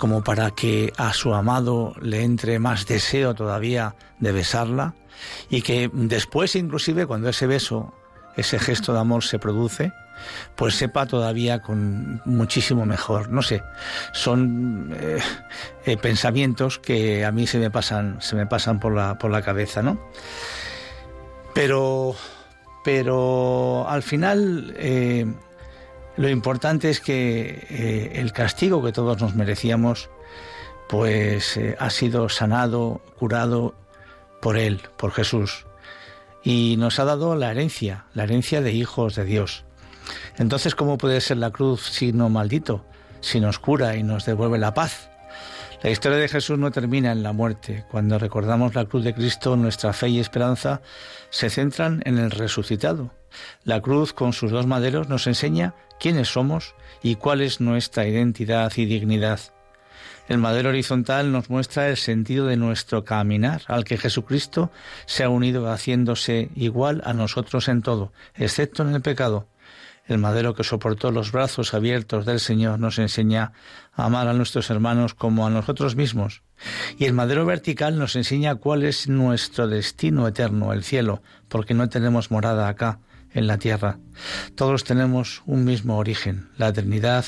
[0.00, 4.94] como para que a su amado le entre más deseo todavía de besarla
[5.50, 7.92] y que después inclusive cuando ese beso,
[8.34, 9.92] ese gesto de amor se produce,
[10.56, 13.28] pues sepa todavía con muchísimo mejor.
[13.28, 13.62] No sé,
[14.14, 15.18] son eh,
[15.84, 19.42] eh, pensamientos que a mí se me pasan, se me pasan por la, por la
[19.42, 20.00] cabeza, ¿no?
[21.54, 22.16] Pero,
[22.84, 25.26] pero al final eh,
[26.20, 30.10] lo importante es que eh, el castigo que todos nos merecíamos,
[30.86, 33.74] pues eh, ha sido sanado, curado
[34.42, 35.64] por Él, por Jesús.
[36.44, 39.64] Y nos ha dado la herencia, la herencia de hijos de Dios.
[40.36, 42.84] Entonces, ¿cómo puede ser la cruz no maldito,
[43.22, 45.08] si nos cura y nos devuelve la paz?
[45.82, 47.86] La historia de Jesús no termina en la muerte.
[47.90, 50.82] Cuando recordamos la cruz de Cristo, nuestra fe y esperanza
[51.30, 53.10] se centran en el resucitado.
[53.64, 58.72] La cruz con sus dos maderos nos enseña quiénes somos y cuál es nuestra identidad
[58.76, 59.40] y dignidad.
[60.28, 64.70] El madero horizontal nos muestra el sentido de nuestro caminar, al que Jesucristo
[65.06, 69.48] se ha unido haciéndose igual a nosotros en todo, excepto en el pecado.
[70.06, 73.52] El madero que soportó los brazos abiertos del Señor nos enseña
[73.92, 76.42] a amar a nuestros hermanos como a nosotros mismos.
[76.98, 81.88] Y el madero vertical nos enseña cuál es nuestro destino eterno, el cielo, porque no
[81.88, 83.00] tenemos morada acá,
[83.32, 83.98] en la tierra.
[84.54, 87.24] Todos tenemos un mismo origen, la eternidad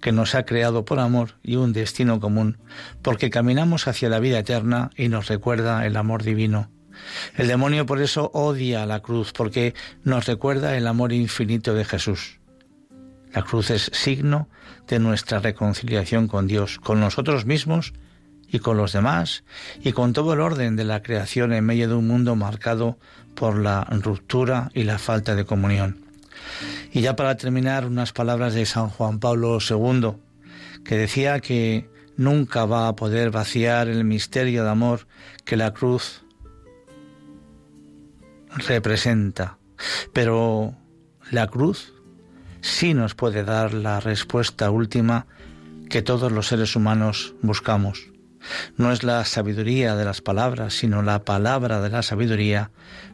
[0.00, 2.58] que nos ha creado por amor y un destino común,
[3.02, 6.70] porque caminamos hacia la vida eterna y nos recuerda el amor divino.
[7.36, 12.40] El demonio por eso odia la cruz, porque nos recuerda el amor infinito de Jesús.
[13.32, 14.48] La cruz es signo
[14.86, 17.92] de nuestra reconciliación con Dios, con nosotros mismos
[18.48, 19.44] y con los demás,
[19.82, 22.98] y con todo el orden de la creación en medio de un mundo marcado
[23.36, 26.04] por la ruptura y la falta de comunión.
[26.92, 30.14] Y ya para terminar, unas palabras de San Juan Pablo II,
[30.84, 35.06] que decía que nunca va a poder vaciar el misterio de amor
[35.44, 36.22] que la cruz
[38.50, 39.58] representa.
[40.12, 40.74] Pero
[41.30, 41.92] la cruz
[42.60, 45.26] sí nos puede dar la respuesta última
[45.90, 48.15] que todos los seres humanos buscamos.
[48.76, 52.70] No es la sabiduría de las palabras, sino la palabra de la sabiduría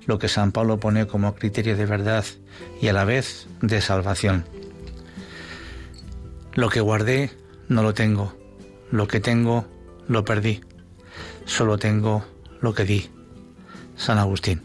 [0.07, 2.24] lo que San Pablo pone como criterio de verdad
[2.80, 4.45] y a la vez de salvación.
[6.55, 7.30] Lo que guardé
[7.68, 8.37] no lo tengo,
[8.91, 9.66] lo que tengo
[10.09, 10.61] lo perdí,
[11.47, 12.24] solo tengo
[12.61, 13.11] lo que di.
[13.97, 14.62] San Agustín.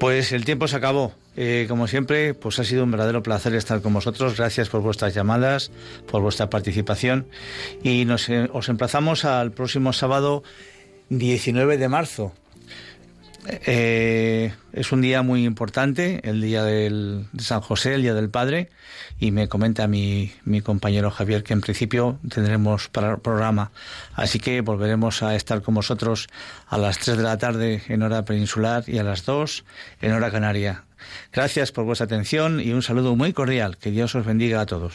[0.00, 1.12] Pues el tiempo se acabó.
[1.36, 4.36] Eh, como siempre, pues ha sido un verdadero placer estar con vosotros.
[4.36, 5.70] Gracias por vuestras llamadas,
[6.10, 7.26] por vuestra participación.
[7.82, 10.42] Y nos, eh, os emplazamos al próximo sábado
[11.08, 12.32] 19 de marzo
[13.46, 18.30] eh, es un día muy importante, el día del, de San José, el día del
[18.30, 18.70] Padre,
[19.18, 23.70] y me comenta mi, mi compañero Javier que en principio tendremos para programa.
[24.14, 26.28] Así que volveremos a estar con vosotros
[26.68, 29.64] a las 3 de la tarde en hora peninsular y a las 2
[30.00, 30.84] en hora canaria.
[31.32, 33.76] Gracias por vuestra atención y un saludo muy cordial.
[33.76, 34.94] Que Dios os bendiga a todos.